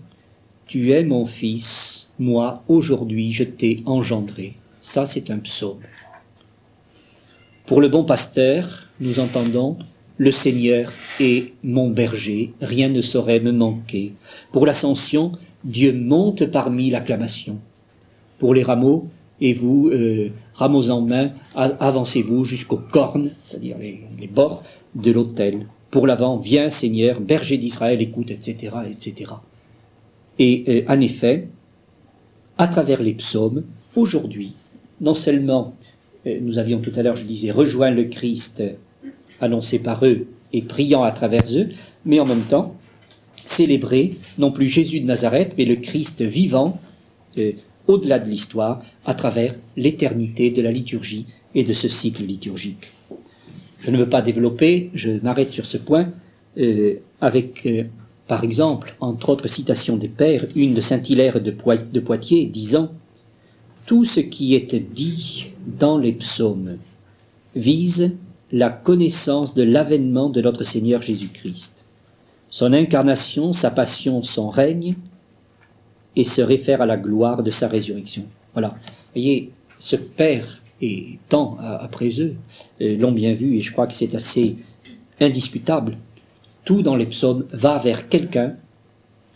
[0.67, 4.55] Tu es mon fils, moi aujourd'hui je t'ai engendré.
[4.81, 5.81] Ça, c'est un psaume.
[7.67, 9.77] Pour le bon pasteur, nous entendons
[10.19, 14.15] Le Seigneur est mon berger, rien ne saurait me manquer.
[14.51, 17.59] Pour l'ascension, Dieu monte parmi l'acclamation.
[18.41, 19.07] Pour les rameaux,
[19.41, 24.65] et vous, euh, rameaux en main, avancez-vous jusqu'aux cornes, c'est-à-dire les, bords
[24.97, 25.67] de l'autel.
[25.93, 29.33] Pour l'avant, viens Seigneur, berger d'Israël, écoute, etc., etc.
[30.41, 31.49] Et euh, en effet,
[32.59, 33.63] à travers les psaumes,
[33.95, 34.55] aujourd'hui,
[35.01, 35.75] non seulement
[36.27, 38.63] euh, nous avions tout à l'heure, je disais, rejoint le Christ
[39.41, 41.69] annoncé par eux et priant à travers eux,
[42.05, 42.75] mais en même temps,
[43.45, 46.81] célébrer non plus Jésus de Nazareth, mais le Christ vivant,
[47.87, 52.91] au-delà de l'histoire, à travers l'éternité de la liturgie et de ce cycle liturgique.
[53.81, 56.11] Je ne veux pas développer, je m'arrête sur ce point,
[56.59, 57.85] euh, avec, euh,
[58.27, 62.93] par exemple, entre autres citations des pères, une de Saint-Hilaire de Poitiers disant
[63.87, 66.79] Tout ce qui est dit dans les psaumes
[67.55, 68.13] vise
[68.53, 71.85] la connaissance de l'avènement de notre Seigneur Jésus-Christ,
[72.51, 74.97] son incarnation, sa passion, son règne,
[76.17, 78.25] et se réfère à la gloire de sa résurrection.
[78.55, 78.75] Voilà.
[79.15, 82.35] voyez, ce Père et tant après eux
[82.81, 84.57] euh, l'ont bien vu, et je crois que c'est assez
[85.21, 85.97] indiscutable.
[86.65, 88.55] Tout dans les psaumes va vers quelqu'un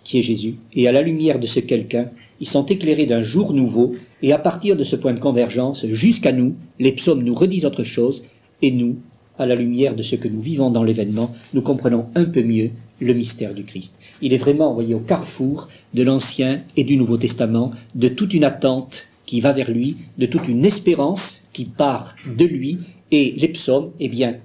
[0.05, 2.09] qui est Jésus, et à la lumière de ce quelqu'un,
[2.41, 6.33] ils sont éclairés d'un jour nouveau, et à partir de ce point de convergence, jusqu'à
[6.33, 8.25] nous, les psaumes nous redisent autre chose,
[8.63, 8.97] et nous,
[9.39, 12.71] à la lumière de ce que nous vivons dans l'événement, nous comprenons un peu mieux
[13.01, 13.99] le mystère du Christ.
[14.21, 18.45] Il est vraiment, voyez, au carrefour de l'Ancien et du Nouveau Testament, de toute une
[18.45, 22.79] attente qui va vers lui, de toute une espérance qui part de lui,
[23.11, 24.37] et les psaumes, eh bien,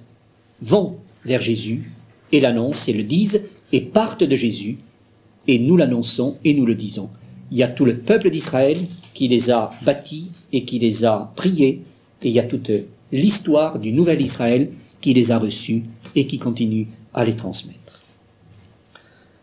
[0.60, 1.90] vont vers Jésus
[2.32, 4.78] et l'annoncent et le disent et partent de Jésus,
[5.46, 7.08] et nous l'annonçons et nous le disons.
[7.50, 8.76] Il y a tout le peuple d'Israël
[9.14, 11.82] qui les a bâtis et qui les a priés,
[12.22, 12.70] et il y a toute
[13.12, 15.84] l'histoire du nouvel Israël qui les a reçus
[16.14, 17.87] et qui continue à les transmettre.